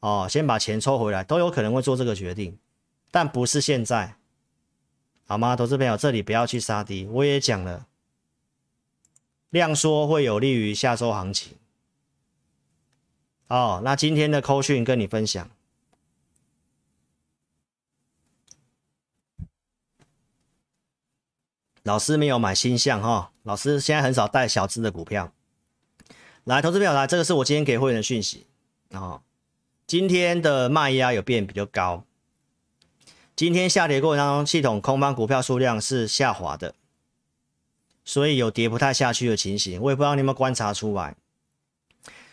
[0.00, 2.56] 哦，先把钱抽回来，都有可能会做这个决定，
[3.10, 4.16] 但不是现在，
[5.26, 5.56] 好吗？
[5.56, 7.86] 投资朋友，这里不要去杀低，我也讲了，
[9.50, 11.56] 量缩会有利于下周行情。
[13.48, 15.50] 哦，那今天的扣讯跟你分享。
[21.86, 25.32] 老师没有买新项哈，老师现在很少带小资的股票。
[26.42, 28.46] 来，投资票来，这个是我今天给会员的讯息
[28.90, 29.20] 啊。
[29.86, 32.02] 今天的卖压有变比较高，
[33.36, 36.74] 今天下跌过程当中，系统空方股票数量是下滑的，
[38.04, 39.80] 所以有跌不太下去的情形。
[39.80, 41.14] 我也不知道你们观察出来，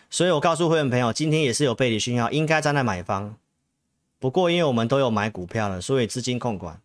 [0.09, 3.35] 所以我告诉会员朋友，今天也是有背离讯号，应该站在买方。
[4.17, 6.81] 不过因为我们都有买股票了，所以资金控管。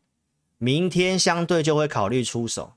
[0.59, 2.72] 明天相对就会考虑出手，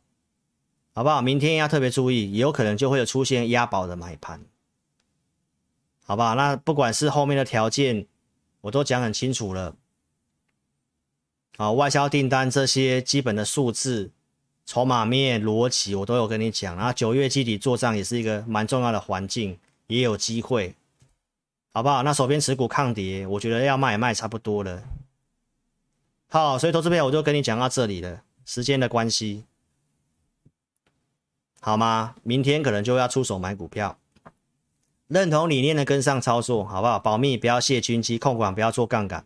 [0.94, 1.22] 好不好？
[1.22, 4.42] 明天要特别注意，有可能就会有出现押宝的买盘，
[6.06, 6.36] 好不好？
[6.36, 8.06] 那不管是后面的条件，
[8.62, 9.76] 我都讲很清楚了。
[11.58, 14.12] 好，外销订单这些基本的数字、
[14.66, 16.76] 筹码面、逻辑，我都有跟你讲。
[16.76, 19.58] 然后九月基底做账也是一个蛮重要的环境，
[19.88, 20.76] 也有机会，
[21.74, 22.04] 好不好？
[22.04, 24.84] 那手边持股抗跌，我觉得要卖也卖差不多了。
[26.34, 29.44] 好，所以投资朋友我就跟你讲到这里了，时间的关系，
[31.60, 32.16] 好吗？
[32.24, 33.98] 明天可能就要出手买股票，
[35.08, 36.98] 认同理念的跟上操作，好不好？
[36.98, 39.26] 保密，不要泄军机，控管不要做杠杆。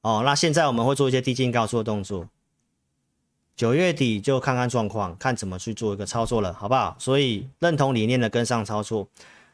[0.00, 2.30] 哦，那现在我们会做一些低进高出的动作，
[3.54, 6.96] 九月底就看看状况，看怎么去做一个操作了，好不好？
[6.98, 9.06] 所以认同理念的跟上操作，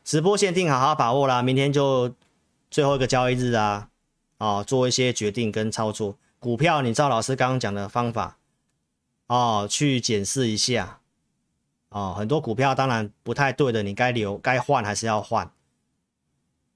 [0.05, 2.15] 直播限定好好把握啦，明天就
[2.71, 3.89] 最后一个交易日啊。
[4.39, 8.37] 哦，做一些决定跟操作，股票你照老师刚刚讲的方法，
[9.29, 11.01] 哦，去检视一下，
[11.89, 15.51] 哦，很多股票当然不太对的，你该留该换还是要换，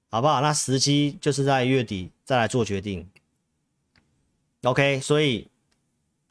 [0.09, 0.41] 好不好？
[0.41, 3.07] 那时机就是在月底再来做决定。
[4.63, 5.47] OK，所以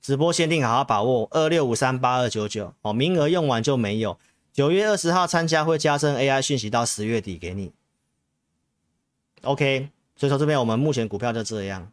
[0.03, 4.19] 直播限定好好把握，二六五三八二九九，哦，名额用完就没有，
[4.53, 7.73] 九月二十号参加会加深 AI 讯息到十月底给你。
[9.43, 9.91] OK。
[10.21, 11.91] 所以说这边我们目前股票就这样，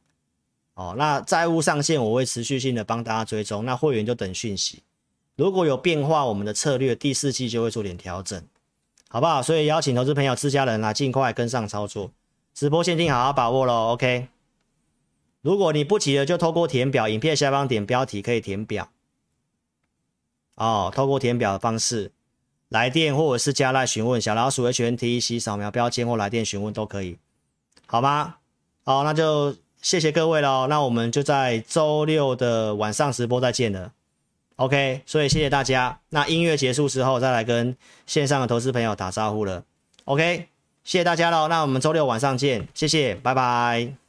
[0.74, 4.84] 哦，那债务上限我会持续性的帮大家追踪，那会员就等讯息，
[5.38, 8.44] 如果有变化，我们的策略第四季就会做点调整，
[9.08, 9.42] 好不好？
[9.42, 12.12] 所以邀请投资朋友、自家人来尽快跟上操作，
[12.54, 14.28] 直播限定好好把握喽，OK？
[15.42, 18.90] 如果你不急的，就透过填表，影片下方点标题可以填表，
[20.56, 22.12] 哦，透过填表的方式
[22.68, 27.18] 来电或者是加赖询问小老鼠 HNTEC 扫描标签或来电询问都可以。
[27.88, 28.36] 好吗？
[28.84, 33.92] 好，那就谢谢各位喽，那我们就在周六的晚上直播再见了。
[34.58, 36.00] OK，所以谢谢大家。
[36.10, 39.64] 那音乐结束之后，再来跟线上的投资朋友打招呼了。
[40.06, 40.48] OK，
[40.84, 44.07] 谢谢大家喽，那我们周六晚上见，谢谢，拜拜。